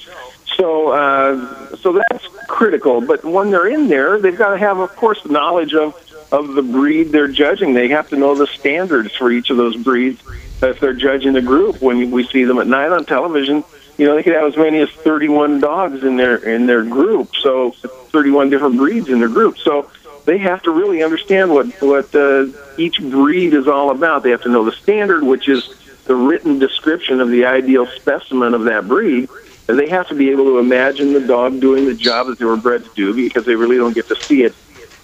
[0.56, 3.02] So, uh, so that's critical.
[3.02, 5.96] But when they're in there, they've got to have, of course, knowledge of
[6.30, 7.74] of the breed they're judging.
[7.74, 10.22] They have to know the standards for each of those breeds.
[10.62, 13.64] If they're judging the group, when we see them at night on television,
[13.98, 17.36] you know they could have as many as 31 dogs in their in their group.
[17.42, 19.58] So, 31 different breeds in their group.
[19.58, 19.90] So
[20.26, 24.24] they have to really understand what what uh, each breed is all about.
[24.24, 25.68] They have to know the standard, which is
[26.06, 29.30] the written description of the ideal specimen of that breed.
[29.70, 32.46] And they have to be able to imagine the dog doing the job that they
[32.46, 34.56] were bred to do because they really don't get to see it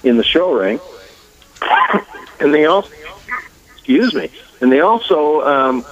[0.03, 0.79] in the show ring.
[2.39, 2.89] and they also,
[3.75, 5.85] excuse me, and they also um,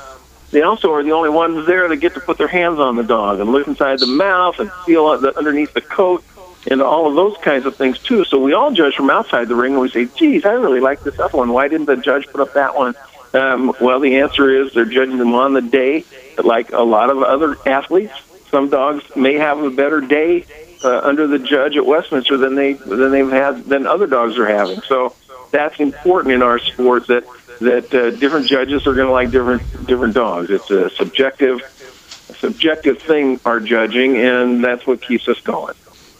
[0.51, 3.03] they also are the only ones there that get to put their hands on the
[3.03, 6.23] dog and look inside the mouth and feel underneath the coat
[6.69, 8.23] and all of those kinds of things too.
[8.25, 11.03] So we all judge from outside the ring and we say, "Geez, I really like
[11.03, 11.51] this other one.
[11.51, 12.93] Why didn't the judge put up that one?"
[13.33, 16.03] Um, well, the answer is they're judging them on the day,
[16.37, 18.13] like a lot of other athletes.
[18.49, 20.45] Some dogs may have a better day
[20.83, 24.47] uh, under the judge at Westminster than they than they've had than other dogs are
[24.47, 24.81] having.
[24.81, 25.15] So
[25.51, 27.23] that's important in our sport that
[27.61, 30.49] that uh, different judges are going to like different different dogs.
[30.49, 31.61] It's a subjective
[32.29, 35.75] a subjective thing our judging, and that's what keeps us going.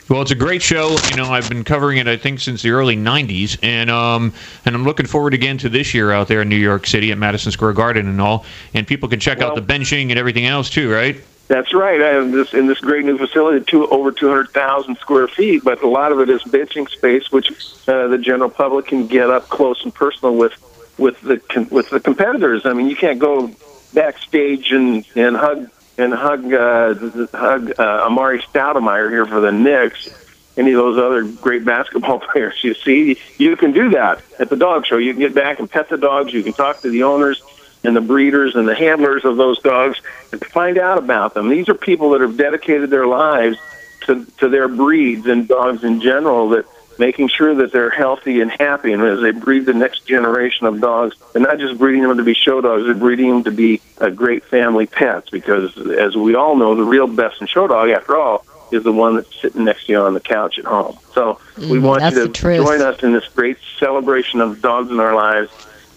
[0.09, 0.97] Well, it's a great show.
[1.09, 4.33] You know, I've been covering it, I think, since the early '90s, and um,
[4.65, 7.17] and I'm looking forward again to this year out there in New York City at
[7.17, 8.45] Madison Square Garden and all.
[8.73, 11.17] And people can check Well- out the benching and everything else too, right?
[11.47, 12.01] That's right.
[12.01, 15.63] I have this in this great new facility, two over two hundred thousand square feet,
[15.65, 17.51] but a lot of it is benching space, which
[17.89, 20.53] uh, the general public can get up close and personal with
[20.97, 22.65] with the with the competitors.
[22.65, 23.51] I mean, you can't go
[23.93, 26.93] backstage and and hug and hug uh,
[27.33, 30.09] hug uh, Amar'e Stoudemire here for the Knicks.
[30.57, 34.57] Any of those other great basketball players you see, you can do that at the
[34.57, 34.97] dog show.
[34.97, 36.33] You can get back and pet the dogs.
[36.33, 37.41] You can talk to the owners.
[37.83, 39.99] and the breeders and the handlers of those dogs
[40.31, 41.49] and find out about them.
[41.49, 43.57] These are people that have dedicated their lives
[44.01, 46.65] to, to their breeds and dogs in general that
[47.01, 50.79] making sure that they're healthy and happy and as they breed the next generation of
[50.79, 51.15] dogs.
[51.33, 54.11] They're not just breeding them to be show dogs they're breeding them to be a
[54.11, 58.15] great family pets because as we all know the real best in show dog after
[58.17, 60.99] all is the one that's sitting next to you on the couch at home.
[61.15, 64.99] So we Mm, want you to join us in this great celebration of dogs in
[64.99, 65.49] our lives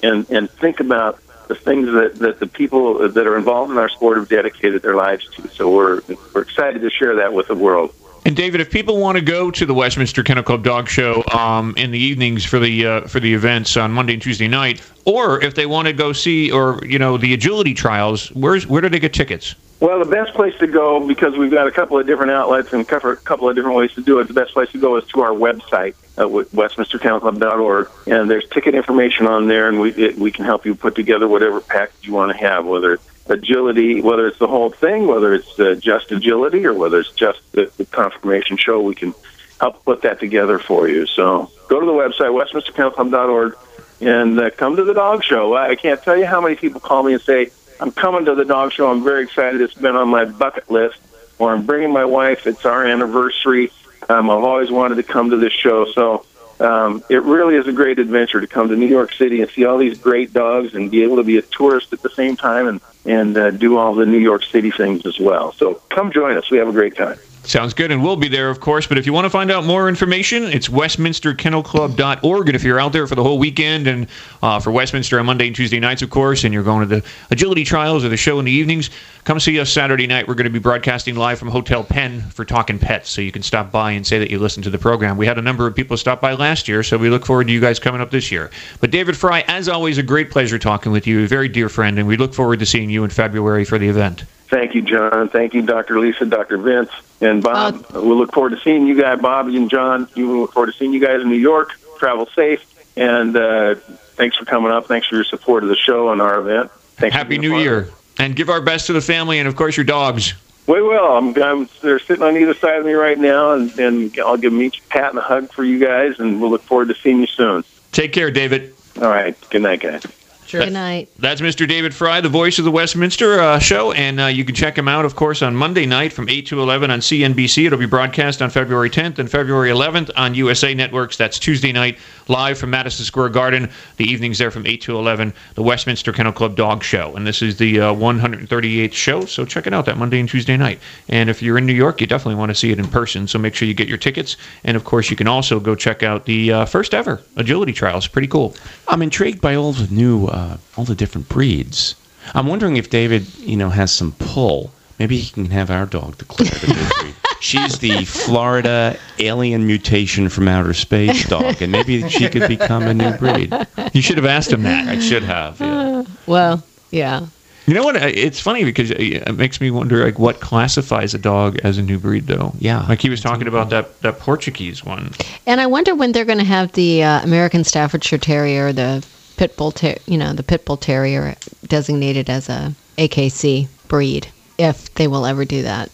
[0.03, 3.91] and and think about the things that, that the people that are involved in our
[3.91, 5.49] sport have dedicated their lives to.
[5.57, 6.01] So we're
[6.35, 7.91] we're excited to share that with the world
[8.27, 11.75] And David, if people want to go to the Westminster Kennel Club Dog Show um,
[11.77, 15.43] in the evenings for the uh, for the events on Monday and Tuesday night, or
[15.43, 18.89] if they want to go see or you know the agility trials, where's where do
[18.89, 19.55] they get tickets?
[19.81, 22.81] Well, the best place to go because we've got a couple of different outlets and
[22.81, 24.29] a couple of different ways to do it.
[24.29, 29.27] The best place to go is to our website at westminsterkennelclub.org, and there's ticket information
[29.27, 32.33] on there, and we it, we can help you put together whatever package you want
[32.33, 36.67] to have, whether it's agility, whether it's the whole thing, whether it's uh, just agility,
[36.67, 38.81] or whether it's just the, the conformation show.
[38.81, 39.15] We can
[39.61, 41.07] help put that together for you.
[41.07, 43.57] So go to the website westminsterkennelclub.org
[44.01, 45.57] and uh, come to the dog show.
[45.57, 48.45] I can't tell you how many people call me and say, I'm coming to the
[48.45, 48.91] dog show.
[48.91, 49.61] I'm very excited.
[49.61, 50.99] It's been on my bucket list.
[51.39, 52.47] Or I'm bringing my wife.
[52.47, 53.73] It's our anniversary.
[54.09, 55.87] Um, I've always wanted to come to this show.
[55.93, 56.25] So
[56.61, 59.65] um, it really is a great adventure to come to New York City and see
[59.65, 62.69] all these great dogs and be able to be a tourist at the same time
[62.69, 65.53] and, and uh, do all the New York City things as well.
[65.53, 66.51] So come join us.
[66.51, 67.19] We have a great time.
[67.47, 68.87] Sounds good, and we'll be there, of course.
[68.87, 72.49] But if you want to find out more information, it's westminsterkennelclub.org.
[72.49, 74.07] And if you're out there for the whole weekend and
[74.43, 77.07] uh, for Westminster on Monday and Tuesday nights, of course, and you're going to the
[77.31, 78.89] agility trials or the show in the evenings,
[79.25, 80.27] come see us Saturday night.
[80.27, 83.43] We're going to be broadcasting live from Hotel Penn for Talking Pets, so you can
[83.43, 85.19] stop by and say that you listened to the program.
[85.19, 87.53] We had a number of people stop by last year, so we look forward to
[87.53, 88.51] you guys coming up this year.
[88.81, 91.99] But David Frei, as always, a great pleasure talking with you, a very dear friend,
[91.99, 94.25] and we look forward to seeing you in February for the event.
[94.55, 95.29] Thank you, John.
[95.31, 95.99] Thank you, Dr.
[95.99, 96.59] Lisa, Dr.
[96.59, 97.87] Vince, and Bob.
[97.93, 100.09] we'll look forward to seeing you guys, Bob and John.
[100.15, 101.73] We look forward to seeing you guys in New York.
[101.99, 102.65] Travel safe,
[102.97, 103.75] and uh,
[104.15, 104.87] thanks for coming up.
[104.87, 106.71] Thanks for your support of the show and our event.
[106.71, 107.89] Thanks for Happy New Year.
[108.17, 110.29] And give our best to the family and, of course, your dogs.
[110.29, 110.35] it.
[110.69, 111.17] We will.
[111.17, 114.53] I'm, I'm, they're sitting on either side of me right now, and, and I'll give
[114.53, 116.95] them each a pat and a hug for you guys, and we'll look forward to
[116.95, 117.65] seeing you soon.
[117.91, 118.73] Take care, David.
[119.03, 119.37] All right.
[119.51, 120.05] Good night, guys.
[120.51, 121.09] Good night.
[121.19, 121.67] That's Mr.
[121.67, 124.89] David Frei, the voice of the Westminster uh, show, and uh, you can check him
[124.89, 127.67] out, of course, on Monday night from 8 to 11 on CNBC.
[127.67, 131.17] It'll be broadcast on February 10th and February 11th on USA Networks.
[131.17, 133.71] That's Tuesday night, live from Madison Square Garden.
[133.97, 137.15] The evenings there from 8 to 11, the Westminster Kennel Club Dog Show.
[137.17, 140.57] And this is the uh, 138th show, so check it out that Monday and Tuesday
[140.57, 140.79] night.
[141.09, 143.39] And if you're in New York, you definitely want to see it in person, so
[143.39, 144.37] make sure you get your tickets.
[144.65, 148.07] And, of course, you can also go check out the uh, first ever agility trials.
[148.07, 148.55] Pretty cool.
[148.89, 151.95] I'm intrigued by all the new, uh, all the different breeds.
[152.35, 154.71] I'm wondering if David, you know, has some pull.
[154.99, 157.15] Maybe he can have our dog declared a new breed.
[157.41, 162.95] She's the Florida alien mutation from outer space dog, and maybe she could become a
[162.95, 163.53] new breed.
[163.93, 164.89] You should have asked him that.
[164.89, 165.61] I should have.
[165.61, 166.05] Yeah.
[166.27, 167.27] Well, yeah.
[167.67, 167.97] You know what?
[167.97, 171.83] Uh, It's funny because it makes me wonder, like, what classifies a dog as a
[171.83, 172.55] new breed, though.
[172.59, 172.87] Yeah.
[172.89, 175.11] Like he was talking about that that Portuguese one.
[175.47, 179.05] And I wonder when they're going to have the uh, American Staffordshire Terrier, the
[179.37, 181.35] pit bull, ter- you know, the pit bull terrier
[181.67, 185.91] designated as a AKC breed, if they will ever do that.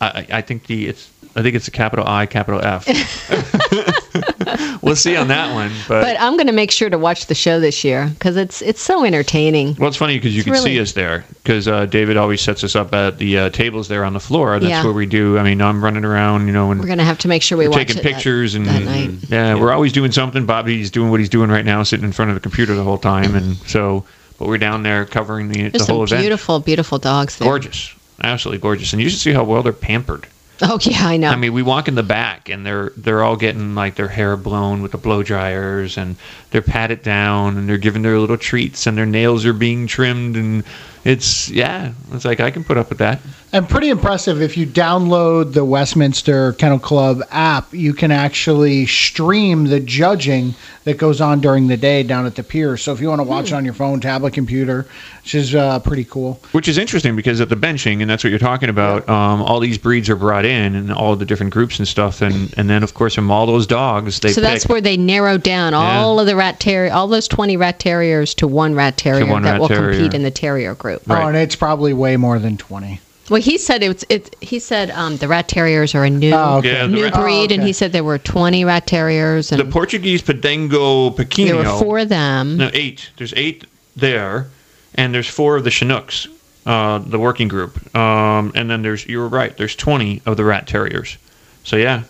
[0.00, 2.86] I, I I think the it's I think it's a capital I, capital F.
[4.82, 6.02] we'll see on that one, but.
[6.02, 8.80] But I'm going to make sure to watch the show this year because it's it's
[8.80, 9.74] so entertaining.
[9.78, 12.40] well, it's funny because you It's can really- see us there because uh, David always
[12.40, 14.58] sets us up at the uh, tables there on the floor.
[14.58, 14.84] That's Yeah.
[14.84, 15.38] where we do.
[15.38, 17.58] I mean, I'm running around, you know, and We're going to have to make sure
[17.58, 19.10] we we're watch taking it that- pictures and that night.
[19.28, 20.46] yeah, we're always doing something.
[20.46, 22.98] Bobby's doing what he's doing right now, sitting in front of the computer the whole
[22.98, 24.04] time, and so.
[24.38, 26.22] But we're down there covering the, There's the whole some event.
[26.22, 27.46] beautiful, beautiful dogs there.
[27.46, 30.26] gorgeous, absolutely gorgeous, and you should see how well they're pampered.
[30.70, 31.30] Oh yeah, I know.
[31.30, 34.36] I mean, we walk in the back, and they're they're all getting like their hair
[34.36, 36.16] blown with the blow dryers, and
[36.50, 40.36] they're patted down, and they're given their little treats, and their nails are being trimmed,
[40.36, 40.64] and
[41.02, 43.20] it's yeah, it's like I can put up with that.
[43.52, 44.40] And pretty impressive.
[44.40, 50.98] If you download the Westminster Kennel Club app, you can actually stream the judging that
[50.98, 52.76] goes on during the day down at the pier.
[52.76, 54.86] So if you want to watch it on your phone, tablet, computer,
[55.22, 56.40] which is uh, pretty cool.
[56.52, 59.08] Which is interesting because at the benching, and that's what you're talking about.
[59.08, 62.54] Um, all these breeds are brought in, and all the different groups and stuff, and
[62.56, 65.74] and then of course from all those dogs, they so that's where they narrow down
[65.74, 69.42] all of the rat terrier, all those 20 rat terriers to one rat terrier one
[69.42, 69.92] that rat will terrier.
[69.92, 71.02] compete in the terrier group.
[71.10, 73.00] Oh, and it's probably way more than 20.
[73.30, 74.34] Well, he said it's it.
[74.40, 76.72] He said um, the rat terriers are a new Oh, okay.
[76.72, 79.64] Yeah, new rat- breed, Oh, and he said there were 20 rat terriers, and the
[79.70, 81.58] Portuguese Podengo there Pequeno.
[81.58, 82.56] were four of them.
[82.56, 83.10] No, eight.
[83.16, 83.64] There's eight
[83.96, 84.48] there,
[84.96, 86.26] and there's four of the Chinooks,
[86.66, 89.56] uh, the working group, um, and then there's you were right.
[89.56, 91.16] There's 20 of the Rat Terriers.
[91.62, 92.02] So yeah,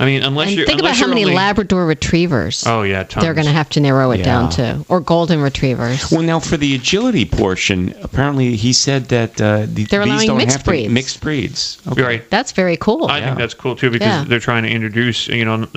[0.00, 3.22] I mean, unless And you're think about how many only- Labrador retrievers Oh yeah, tons.
[3.22, 6.10] they're going to have to narrow it down to, or golden retrievers.
[6.10, 10.26] Well, now for the agility portion, apparently he said that uh, the, They're these allowing
[10.28, 10.90] don't mixed have to breeds.
[10.92, 11.78] mixed breeds.
[11.94, 12.30] You're right.
[12.30, 13.06] That's very cool.
[13.10, 14.24] I think that's cool too because Yeah.
[14.26, 15.68] they're trying to introduce, you know,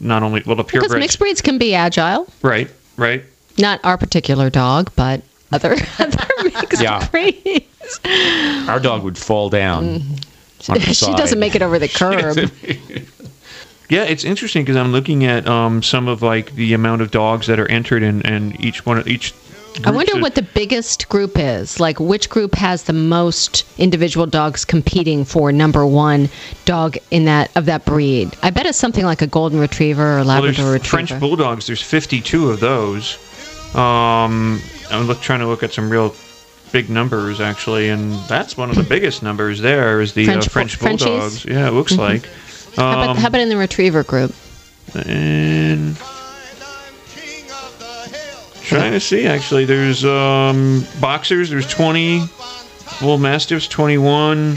[0.00, 2.26] not only well the because mixed breeds can be agile.
[2.42, 3.24] right, right.
[3.56, 7.08] Not our particular dog, but other other mixed Yeah.
[7.10, 7.64] breeds.
[8.68, 9.84] Our dog would fall down.
[10.68, 12.50] on the she doesn't make it over the curb.
[13.88, 17.46] Yeah, it's interesting because I'm looking at um, some of like the amount of dogs
[17.48, 19.34] that are entered and and each one of each.
[19.84, 21.80] I wonder what the biggest group is.
[21.80, 26.28] Like, which group has the most individual dogs competing for number one
[26.64, 28.36] dog in that of that breed?
[28.42, 31.06] I bet it's something like a golden retriever or Well, Labrador retriever.
[31.06, 31.66] French bulldogs.
[31.66, 33.18] There's 52 of those.
[33.74, 34.60] Um,
[34.92, 36.14] I'm look, trying to look at some real
[36.70, 39.60] big numbers actually, and that's one of the biggest numbers.
[39.60, 41.06] There is the French uh, French Frenchies?
[41.06, 41.44] bulldogs.
[41.44, 41.98] Yeah, it looks Mhm.
[41.98, 42.28] like.
[42.76, 44.32] How, about, Um, how about in the retriever group?
[45.06, 45.96] and
[48.62, 52.22] trying to see actually there's um boxers there's 20
[53.00, 54.56] bull mastiffs 21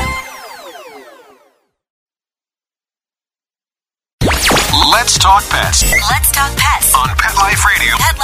[5.21, 7.95] talk pets Let's talk pets on Pet Life Radio.
[7.97, 8.17] Pet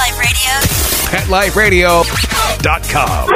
[1.30, 2.02] Life Radio.
[2.02, 3.28] PetLifeRadio.com.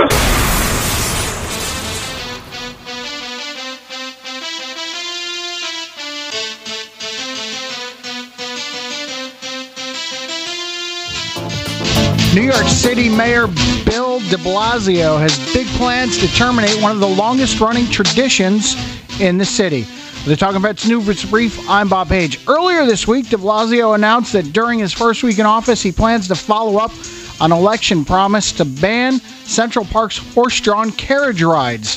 [12.34, 13.46] New York City Mayor
[13.86, 18.74] Bill de Blasio has big plans to terminate one of the longest running traditions
[19.20, 19.86] in the city.
[20.24, 22.38] The Talking Pets News Brief, I'm Bob Page.
[22.46, 26.28] Earlier this week, de Blasio announced that during his first week in office, he plans
[26.28, 26.92] to follow up
[27.40, 31.96] on election promise to ban Central Park's horse drawn carriage rides.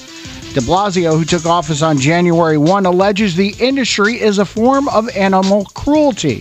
[0.55, 5.07] De Blasio, who took office on January 1, alleges the industry is a form of
[5.15, 6.39] animal cruelty.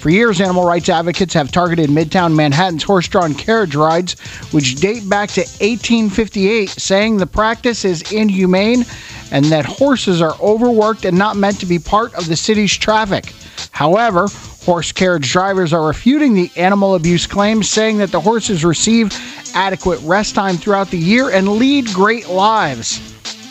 [0.00, 4.18] For years, animal rights advocates have targeted Midtown Manhattan's horse drawn carriage rides,
[4.52, 8.86] which date back to 1858, saying the practice is inhumane
[9.30, 13.32] and that horses are overworked and not meant to be part of the city's traffic.
[13.70, 14.26] However,
[14.64, 19.12] horse carriage drivers are refuting the animal abuse claims, saying that the horses receive
[19.54, 23.00] adequate rest time throughout the year and lead great lives.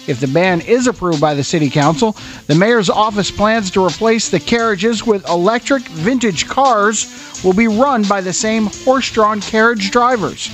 [0.08, 2.16] If the ban is approved by the City Council,
[2.48, 8.04] the mayor's office plans to replace the carriages with electric vintage cars will be run
[8.04, 10.50] by the same horse drawn carriage drivers.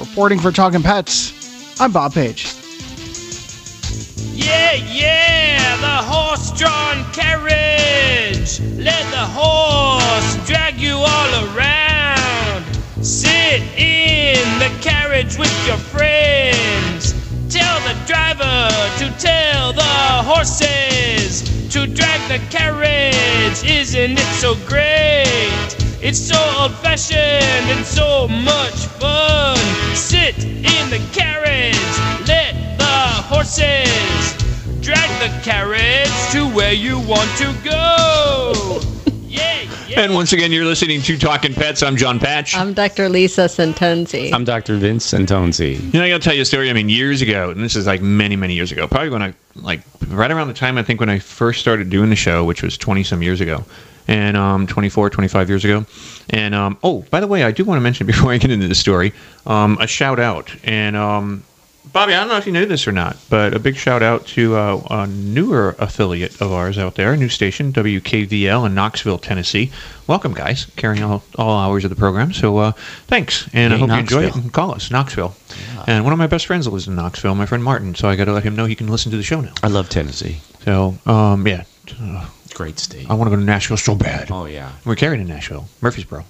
[0.00, 2.52] Reporting for Talking Pets, I'm Bob Page.
[4.48, 8.60] Yeah, yeah, the horse drawn carriage.
[8.78, 12.64] Let the horse drag you all around.
[13.02, 17.12] Sit in the carriage with your friends.
[17.52, 18.70] Tell the driver
[19.00, 23.62] to tell the horses to drag the carriage.
[23.64, 25.76] Isn't it so great?
[26.00, 29.58] It's so old fashioned and so much fun.
[29.94, 31.76] Sit in the carriage.
[32.26, 32.47] Let
[33.28, 34.32] horses
[34.80, 38.80] drag the carriage to where you want to go.
[39.88, 40.00] Yeah.
[40.00, 41.82] And once again, you're listening to Talking Pets.
[41.82, 42.54] I'm John Patch.
[42.54, 43.08] I'm Dr.
[43.08, 44.34] Lisa Centonze.
[44.34, 44.76] I'm Dr.
[44.76, 45.80] Vince Centonze.
[45.94, 46.68] You know, I got to tell you a story.
[46.68, 48.86] I mean, years ago, and this is like many, many years ago.
[48.86, 52.10] Probably when I like right around the time I think when I first started doing
[52.10, 53.64] the show, which was 20 some years ago,
[54.08, 55.86] and um, 24, 25 years ago.
[56.28, 58.68] And um, oh, by the way, I do want to mention before I get into
[58.68, 59.14] the story,
[59.46, 60.96] um, a shout out and.
[60.96, 61.44] Um,
[61.98, 64.24] Bobby, I don't know if you knew this or not, but a big shout out
[64.28, 69.18] to uh, a newer affiliate of ours out there, a new station, WKVL in Knoxville,
[69.18, 69.72] Tennessee.
[70.06, 72.32] Welcome, guys, carrying all, all hours of the program.
[72.32, 72.70] So uh,
[73.08, 74.36] thanks, and I Hey, hope you enjoy it.
[74.36, 75.34] And call us, Knoxville.
[75.88, 77.96] And one of my best friends lives in Knoxville, my friend Martin.
[77.96, 79.54] So I got to let him know he can listen to the show now.
[79.64, 80.38] I love Tennessee.
[80.62, 81.64] So um, yeah,
[82.54, 83.10] Great state.
[83.10, 84.30] I want to go to Nashville so bad.
[84.30, 84.70] Oh, yeah.
[84.84, 86.24] We're carrying in Nashville, Murfreesboro,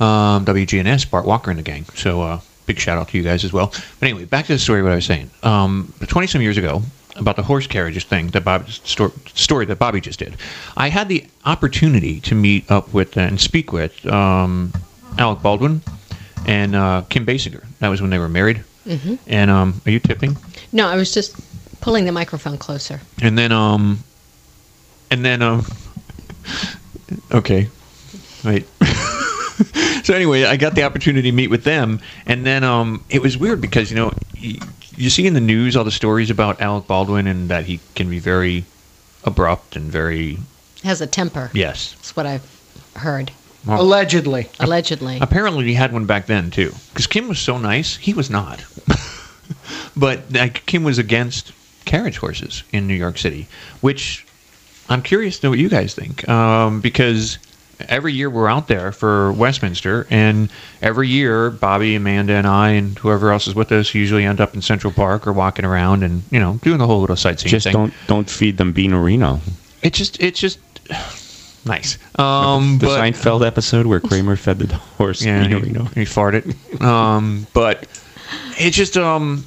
[0.00, 1.84] um, WGNS, Bart Walker and the gang.
[1.94, 3.68] So uh, big shout out to you guys as well.
[4.00, 4.82] But anyway, back to the story.
[4.82, 5.30] What I was saying.
[5.42, 6.82] Um, Twenty some years ago,
[7.16, 10.36] about the horse carriages thing that Bob sto- story that Bobby just did.
[10.76, 14.72] I had the opportunity to meet up with and speak with um,
[15.18, 15.82] Alec Baldwin
[16.46, 17.64] and uh, Kim Basinger.
[17.80, 18.62] That was when they were married.
[18.86, 19.18] Mhm.
[19.26, 20.36] And um, are you tipping?
[20.72, 21.36] No, I was just
[21.80, 23.00] pulling the microphone closer.
[23.20, 23.98] And then um
[25.10, 25.64] and then um
[27.32, 27.68] okay.
[28.44, 28.66] Wait.
[30.04, 33.36] so anyway, I got the opportunity to meet with them and then um it was
[33.36, 34.58] weird because you know you,
[34.96, 38.08] you see in the news all the stories about Alec Baldwin and that he can
[38.10, 38.64] be very
[39.24, 40.38] abrupt and very
[40.84, 41.50] Has a temper.
[41.54, 41.92] yes.
[41.94, 42.44] That's what I've
[42.96, 43.30] heard.
[43.64, 44.48] Well, Allegedly.
[44.58, 45.18] Allegedly.
[45.20, 46.74] Apparently, he had one back then too.
[46.90, 48.64] Because Kim was so nice, he was not.
[49.96, 51.52] but like, Kim was against
[51.84, 53.46] carriage horses in New York City,
[53.80, 54.26] which
[54.88, 56.28] I'm curious to know what you guys think.
[56.28, 57.38] Um, because
[57.88, 62.98] every year we're out there for Westminster, and every year Bobby, Amanda, and I, and
[62.98, 66.22] whoever else is with us, usually end up in Central Park or walking around and
[66.30, 67.72] you know doing the whole little sightseeing Just thing.
[67.72, 69.40] don't don't feed them Beef-a-reeno.
[69.82, 70.58] It just it's just
[71.66, 71.98] nice.
[72.18, 75.94] Um, the but- Seinfeld episode where Kramer fed the horse Yeah, he, Beef-a-reeno.
[75.94, 76.80] he farted.
[76.82, 77.86] Um, but
[78.58, 79.44] it's just um,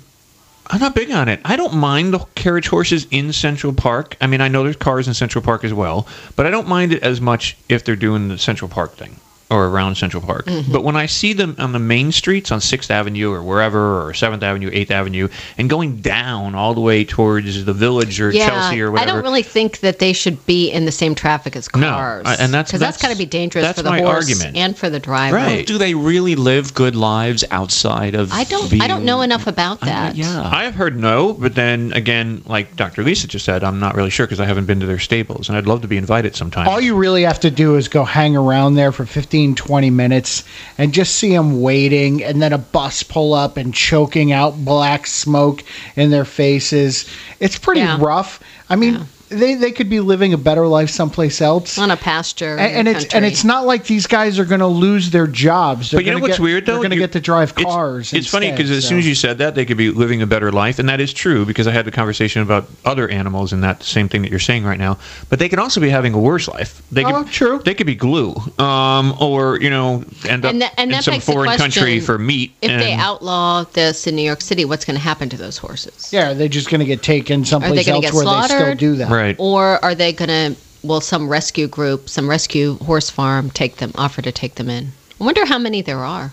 [0.68, 1.40] I'm not big on it.
[1.46, 4.18] I don't mind the carriage horses in Central Park.
[4.20, 6.92] I mean, I know there's cars in Central Park as well, but I don't mind
[6.92, 9.20] it as much if they're doing the Central Park thing
[9.52, 10.46] or around Central Park.
[10.46, 10.72] Mm-hmm.
[10.72, 14.14] But when I see them on the main streets on Sixth Avenue or wherever, or
[14.14, 15.28] Seventh Avenue, Eighth Avenue,
[15.58, 19.10] and going down all the way towards the Village or yeah, Chelsea or whatever.
[19.12, 22.24] I don't really think that they should be in the same traffic as No, cars.
[22.26, 24.28] I- and that's- because that's, that's- got to be dangerous that's for the my horse
[24.30, 24.58] argument.
[24.58, 25.38] and for the driver.
[25.38, 28.32] Well, do they really live good lives outside of?
[28.32, 28.74] I don't.
[28.82, 30.16] I don't know enough about that.
[30.16, 30.42] yeah.
[30.52, 33.04] I have heard no, but then again, like Dr.
[33.04, 35.58] Lisa just said, I'm not really sure because I haven't been to their stables, and
[35.58, 36.68] I'd love to be invited sometime.
[36.68, 40.44] All you really have to do is go hang around there for 15, 20 minutes
[40.78, 45.06] and just see them waiting, and then a bus pull up and choking out black
[45.06, 45.62] smoke
[45.96, 47.06] in their faces.
[47.40, 47.98] It's pretty Yeah.
[48.02, 48.40] rough.
[48.70, 51.78] I mean, they, they could be living a better life someplace else.
[51.78, 54.60] On a pasture, And, and the it's and it's not like these guys are going
[54.62, 55.92] to lose their jobs.
[55.92, 56.74] They're but you know gonna what's get- weird though?
[56.74, 58.14] They're going to get to drive cars.
[58.14, 58.90] It's funny instead, because as so.
[58.90, 61.14] soon as you said that, they could be living a better life, and that is
[61.14, 64.40] true because I had the conversation about other animals and that same thing that you're
[64.40, 64.98] saying right now.
[65.30, 66.82] But they could also be having a worse life.
[66.92, 67.60] They could, Oh, true.
[67.64, 71.14] They could be glue, um, or you know, end up And, that, and in some
[71.14, 72.54] begs the foreign country for meat.
[72.62, 76.12] If they outlaw this in New York City, what's going to happen to those horses?
[76.12, 79.10] yeah, they're just going to get taken someplace else get where they still do that.
[79.10, 79.25] Right.
[79.38, 80.56] Or are they going to?
[80.84, 83.92] Will some rescue group, some rescue horse farm, take them?
[83.96, 84.92] Offer to take them in?
[85.20, 86.32] I wonder how many there are.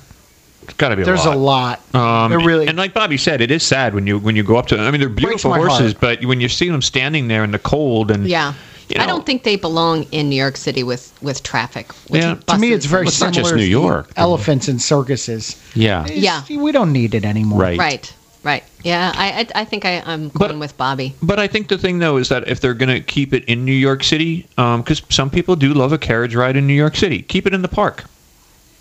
[0.64, 1.02] It's got to be.
[1.02, 1.80] A There's a a lot.
[1.94, 2.24] lot.
[2.24, 4.56] Um, They're really- and like Bobby said, it is sad when you when you go
[4.56, 4.78] up to.
[4.78, 6.00] I mean, they're beautiful horses, heart.
[6.00, 8.52] but when you see them standing there in the cold and Yeah.
[8.90, 11.90] you I don't think they belong in New York City with with traffic.
[12.10, 14.10] With Yeah, To me, it's very and- It's not similar just to New York.
[14.16, 15.56] elephants and circuses.
[15.74, 16.04] Yeah.
[16.04, 16.42] It's- Yeah.
[16.62, 17.58] we don't need it anymore.
[17.60, 17.78] Right.
[17.78, 18.12] right,
[18.42, 18.64] right.
[18.82, 21.14] Yeah, I I, I think I, I'm going with Bobby.
[21.22, 23.64] But I think the thing though is that if they're going to keep it in
[23.64, 27.22] New York City, because some people do love a carriage ride in New York City,
[27.22, 28.04] keep it in the park.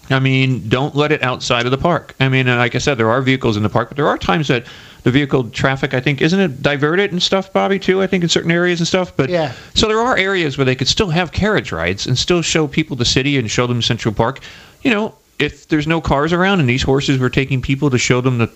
[0.10, 2.16] I mean, don't let it outside of the park.
[2.20, 4.18] I mean, uh, like I said, there are vehicles in the park, but there are
[4.18, 4.66] times that
[5.04, 8.02] the vehicle traffic, I think, isn't it diverted and stuff, Bobby, too?
[8.02, 9.16] I think in certain areas and stuff.
[9.16, 9.54] But Yeah.
[9.74, 12.98] so there are areas where they could still have carriage rides and still show people
[12.98, 14.40] the city and show them Central Park.
[14.82, 18.20] You know, if there's no cars around and these horses were taking people to show
[18.20, 18.50] them the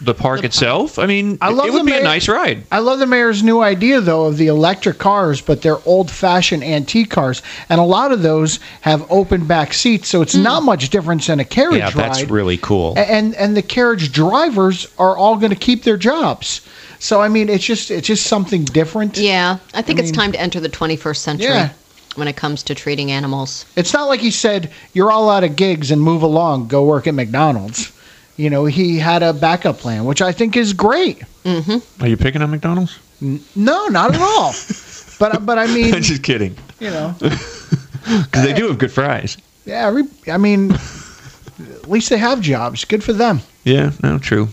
[0.00, 2.64] the park itself, I mean, I love it would the be a nice ride.
[2.72, 6.64] I love the mayor's new idea, though, of the electric cars, but they're old fashioned
[6.64, 7.42] antique cars.
[7.68, 10.42] And a lot of those have open back seats, so it's hmm.
[10.42, 12.30] not much difference than a carriage Yeah, that's ride.
[12.30, 12.94] really cool.
[12.96, 16.60] And and the carriage drivers are all going to keep their jobs.
[16.98, 19.16] So I mean, it's just it's just something different.
[19.16, 21.70] Yeah, I think I it's mean- time to enter the 21st century Yeah.
[22.16, 23.64] when it comes to treating animals.
[23.76, 27.06] It's not like he said you're all out of gigs and move along, go work
[27.06, 27.92] at McDonald's.
[28.36, 31.20] You know, he had a backup plan, which I think is great.
[31.44, 32.02] Mm-hmm.
[32.02, 32.98] Are you picking on McDonald's?
[33.22, 34.52] N- No, not at all.
[35.18, 36.56] but but I mean, I'm just kidding.
[36.80, 39.38] you know, Because they do have good fries.
[39.64, 42.84] Yeah, every, I mean, at least they have jobs.
[42.84, 43.40] Good for them.
[43.64, 44.48] Yeah, no, true.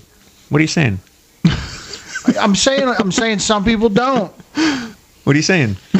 [0.50, 1.00] What are you saying?
[2.40, 4.32] I'm saying I'm saying some people don't.
[5.24, 5.76] What are you saying?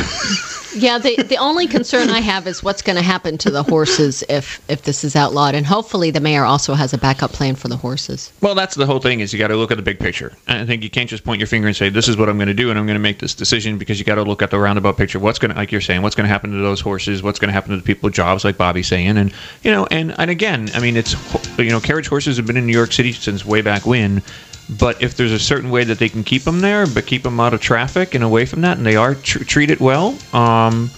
[0.76, 4.24] Yeah, the the only concern I have is what's going to happen to the horses
[4.30, 7.68] if if this is outlawed, and hopefully the mayor also has a backup plan for
[7.68, 8.32] the horses.
[8.42, 10.34] Well, that's the whole thing is you got to look at the big picture.
[10.48, 12.48] I think you can't just point your finger and say this is what I'm going
[12.48, 14.52] to do and I'm going to make this decision because you got to look at
[14.52, 15.20] the roundabout picture.
[15.20, 17.22] What's going to like you're saying, what's going to happen to those horses?
[17.22, 19.18] What's going to happen to the people jobs like Bobby's saying?
[19.18, 21.16] And you know, and and again, I mean, it's
[21.58, 24.24] you know, carriage horses have been in New York City since way back when.
[24.70, 27.40] But if there's a certain way that they can keep them there, but keep them
[27.40, 30.90] out of traffic and away from that, and they are tr- treated well, um,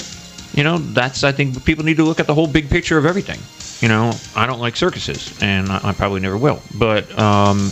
[0.53, 3.05] you know, that's I think people need to look at the whole big picture of
[3.05, 3.39] everything.
[3.82, 6.61] You know, I don't like circuses, and I, I probably never will.
[6.76, 7.72] But um,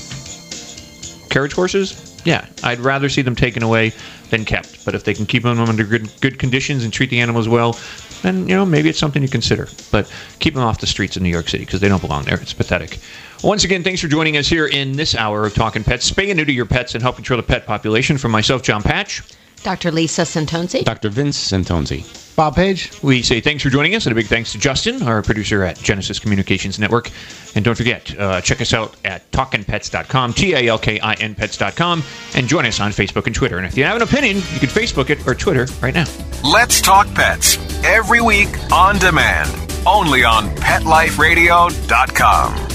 [1.29, 3.93] carriage horses, yeah, I'd rather see them taken away
[4.29, 4.83] than kept.
[4.83, 7.77] But if they can keep them under good good conditions and treat the animals well,
[8.23, 9.67] then you know maybe it's something to consider.
[9.91, 12.39] But keep them off the streets of New York City because they don't belong there.
[12.39, 12.99] It's pathetic.
[13.43, 16.11] Once again, thanks for joining us here in this hour of Talking Pets.
[16.11, 18.17] Spay and neuter your pets and help control the pet population.
[18.17, 19.23] From myself, John Patch.
[19.63, 19.91] Dr.
[19.91, 20.83] Lisa Centonze.
[20.83, 21.09] Dr.
[21.09, 22.35] Vince Centonze.
[22.35, 22.91] Bob Page.
[23.03, 25.77] We say thanks for joining us, and a big thanks to Justin, our producer at
[25.77, 27.11] Genesis Communications Network.
[27.55, 31.33] And don't forget, uh, check us out at talkinpets.com, T A L K I N
[31.35, 32.03] pets.com,
[32.35, 33.57] and join us on Facebook and Twitter.
[33.57, 36.05] And if you have an opinion, you can Facebook it or Twitter right now.
[36.43, 39.49] Let's talk pets every week on demand,
[39.85, 42.70] only on PetLifeRadio.com.